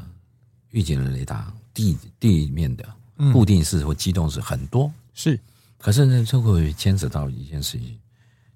[0.70, 2.85] 预警的雷达，地地面的
[3.33, 5.39] 固定式或机动式很多，是，
[5.78, 7.99] 可是呢，这会牵扯到一件事情，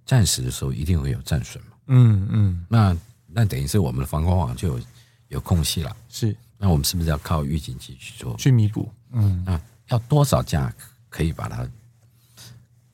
[0.04, 1.75] 战时的时候一定会有战损嘛。
[1.86, 4.84] 嗯嗯，那那等于是我们的防空网就有
[5.28, 6.36] 有空隙了，是。
[6.58, 8.90] 那我们是不是要靠预警机去做去弥补？
[9.12, 10.72] 嗯，那要多少架
[11.10, 11.68] 可以把它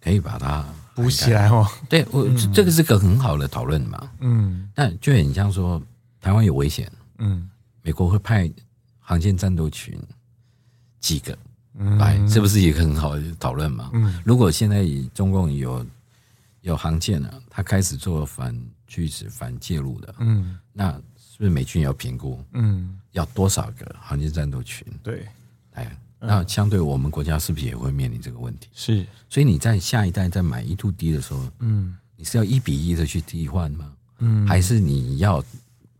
[0.01, 0.67] 可以把它
[0.97, 1.65] 补起来哦？
[1.89, 4.11] 对，我这个是个很好的讨论嘛。
[4.19, 5.81] 嗯，那就很像说
[6.21, 7.49] 台湾有危险，嗯，
[7.83, 8.51] 美国会派
[8.99, 9.97] 航舰战斗群
[10.99, 11.39] 几个
[11.99, 13.91] 来，这不是一个很好的讨论嘛？
[13.93, 14.85] 嗯，如果现在
[15.15, 15.87] 中共有
[16.63, 18.53] 有航舰了，他开始做反。
[18.93, 22.45] 去是反介入的，嗯，那是不是美军要评估？
[22.53, 24.87] 嗯，要多少个航空战斗群？
[25.03, 25.27] 对，
[25.73, 28.69] 哎，那相对我们国家是不是也会面临这个问题？
[28.75, 33.91] 是，所以你在下一代在买 E2D 的时候，嗯，你是要一比一的去替换吗？
[34.19, 35.43] 嗯，还是你要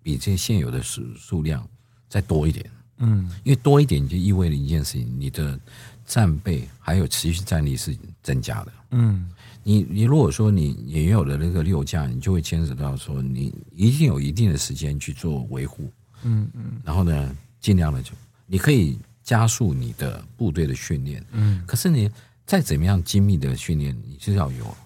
[0.03, 1.67] 比这现有的数数量
[2.11, 2.71] 再多一点？
[2.99, 5.59] 嗯，因为多一点就意味着一件事情，你的
[6.05, 8.73] 战备还有持续战力是增加的。
[8.91, 9.31] 嗯。
[9.65, 15.91] 你你如果说你也有了那个六架，你就会牵扯到说你一定有一定的时间去做维护，
[16.25, 18.11] 嗯嗯，然后呢，尽量的就
[18.47, 22.11] 你可以加速你的部队的训练，嗯，可是你
[22.45, 24.77] 再怎么样精密的训练，你是要有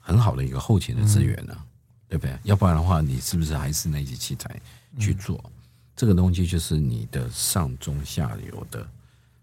[0.00, 1.66] 很好的一个后勤的资源呢，嗯，
[2.08, 2.36] 对不对？
[2.42, 4.60] 要不然的话，你是不是还是那些器材
[4.98, 5.40] 去做？
[5.44, 5.50] 嗯，
[5.94, 8.84] 这个东西就是你的上中下游的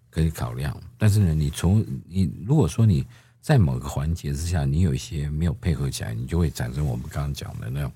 [0.10, 3.06] 可以考量，但是呢，你从你如果说你。
[3.42, 7.92] 在某个环节之下，你有一些没有配合起来，你就会产生我们刚刚讲的那种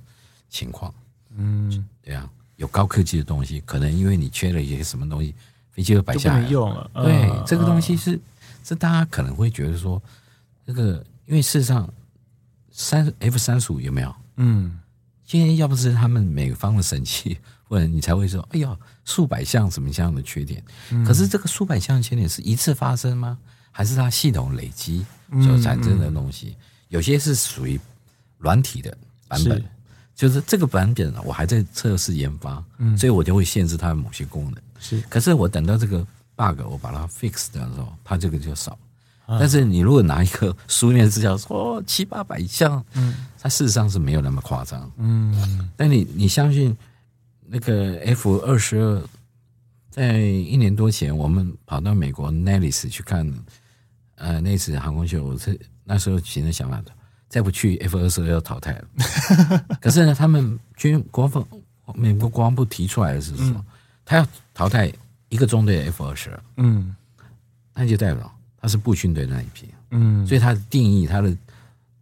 [0.50, 0.94] 情况。
[1.38, 5.36] 嗯，对啊，有高科技的东西，可能因为你缺了一些什么东西，
[5.72, 6.48] 飞机就摆下来。
[6.48, 6.90] 用了。
[6.96, 8.20] 对，这个东西是
[8.64, 10.02] 这大家可能会觉得说，
[10.66, 11.88] 这个因为事实上
[12.72, 14.16] 三 F 三十五有没有？
[14.38, 14.80] 嗯，
[15.26, 17.38] 今天要不是他们美方的神器，
[17.68, 20.64] 或者你才会说，哎呀，数百项什么这样的缺点。
[21.06, 23.38] 可是这个数百项缺点是一次发生吗？
[23.78, 25.06] 还是它系统累积
[25.44, 26.56] 所产生的东西？
[26.88, 27.78] 有些是属于
[28.38, 28.98] 软体的
[29.28, 29.62] 版本，
[30.16, 32.64] 就是这个版本我还在测试研发，
[32.98, 34.54] 所以我就会限制它的某些功能。
[34.80, 36.00] 是，可是我等到这个
[36.38, 38.80] bug 我把它 fix 掉的时候，它这个就少。
[39.28, 45.70] 但是你如果拿一个书面资料说哦七八百项，嗯，它事实上是没有那么夸张，嗯。
[45.76, 46.74] 但你你相信
[47.46, 49.04] 那个 F 二十二，
[49.90, 53.28] 在一年多前我们跑到美国 Nellis 去看，
[54.16, 56.92] 呃，那次航空秀，我是那时候形成想法的，
[57.30, 58.88] 再不去 F 二十二要淘汰了。
[59.80, 61.46] 可是呢，他们军国防
[61.94, 63.66] 美国国防部提出来的是说，
[64.04, 64.92] 他要淘汰
[65.30, 66.96] 一个中队 F 二十二，嗯，
[67.74, 68.32] 那就代表。
[68.58, 71.32] 他是步军队那一批，嗯，所以它的定义，它的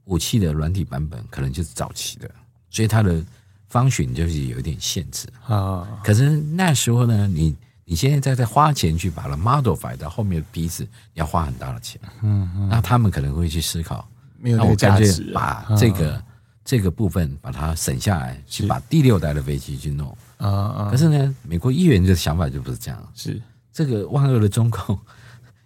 [0.06, 2.32] 武器的软体版本可能就是早期的，
[2.70, 3.22] 所以它的
[3.70, 6.00] function 就是有一点限制啊。
[6.06, 7.54] 可是那时候呢，你
[7.86, 14.08] 你现在在在花钱去把它 modify 到后面的批次，你要花很大的钱，嗯，那他们可能会去思考，
[14.40, 16.24] 没有那我干脆，把这个
[16.64, 20.88] 这个部分把它省下来，去把第六代的飞机去弄啊啊。
[20.90, 24.98] 可是呢，美国议员的想法就不是这样，是这个万恶的中共。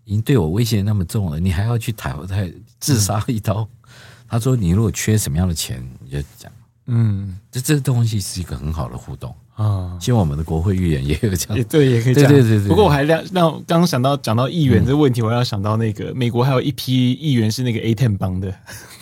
[0.06, 2.50] 已经对我威胁那么重了，你还要去讨再
[2.80, 3.60] 自杀一刀？
[3.60, 3.90] 嗯、
[4.26, 6.50] 他说：“你如果缺什么样的钱，你就讲。”
[6.88, 9.98] 嗯，这这东西是一个很好的互动啊。
[10.00, 12.32] 希望我们的国会议员也有这样，对，也可以这样。
[12.32, 12.68] 对对对对。
[12.70, 18.50] 不过我还让让刚刚想到讲到议员这个问题，我要想到那个美国还有一批议员是那个 A Ten 帮的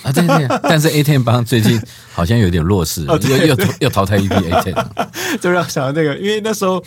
[0.01, 0.59] 啊，对对。
[0.63, 1.79] 但是 A Ten 帮最近
[2.13, 4.85] 好像有点弱势， 又又又淘汰一批 A Ten，
[5.39, 6.83] 就让我想到那个，因为那时候。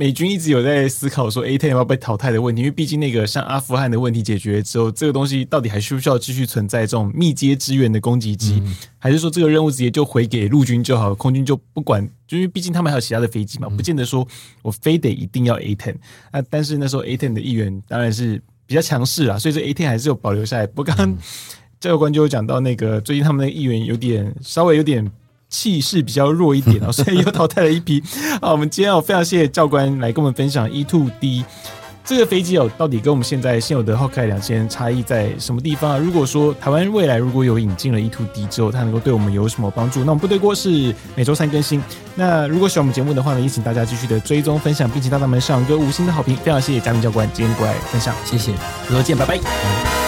[0.00, 12.02] 美军一直有在思考说，A10 要被淘汰的问题，因为毕竟那个像阿富汗的问题解决之后，这个东西到底还需不需要继续存在这种密接支援的攻击机，嗯、还是说这个任务直接就回给陆军就好，空军就不管？
[12.26, 14.26] 就因为毕竟他们还有其他的飞机嘛，不见得说
[14.62, 15.94] 我非得一定要 A ten。
[16.32, 20.66] 那但是那时候 A ten 的议员当然是比较强势啦，所以这 A ten 还是有保留下来。
[20.66, 21.14] 不过刚刚
[21.78, 25.12] 教官就有讲到那个最近他们的议员有点稍微有点。
[25.50, 28.02] 气势比较弱一点哦， 所以又淘汰了一批。
[28.40, 31.44] 好，我们今天要，非常谢谢教官来跟我们分享 E Two D
[32.02, 35.98] 这个飞机哦，到底跟我们现在现有的 Hawkeye 两千差异在什么地方啊？
[35.98, 40.00] 如果说台湾未来如果有引进了 E Two D 之后，它能够对我们有什么帮助？
[40.00, 41.80] 那我们部队锅是每周三更新。
[42.16, 46.34] 那如果喜欢我们节目的话呢，也请大家继续的追踪分享，并且大大们上个五星的好评。
[46.36, 48.52] 非常谢谢嘉明教官今天过来分享，谢谢，
[48.88, 49.99] 回头见，拜拜。